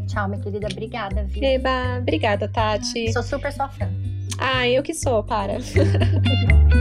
[0.08, 0.66] Tchau, minha querida.
[0.70, 1.44] Obrigada, viu?
[1.44, 3.12] Eba, obrigada, Tati.
[3.12, 3.88] Sou super sua fã.
[4.38, 5.58] Ah, eu que sou, para.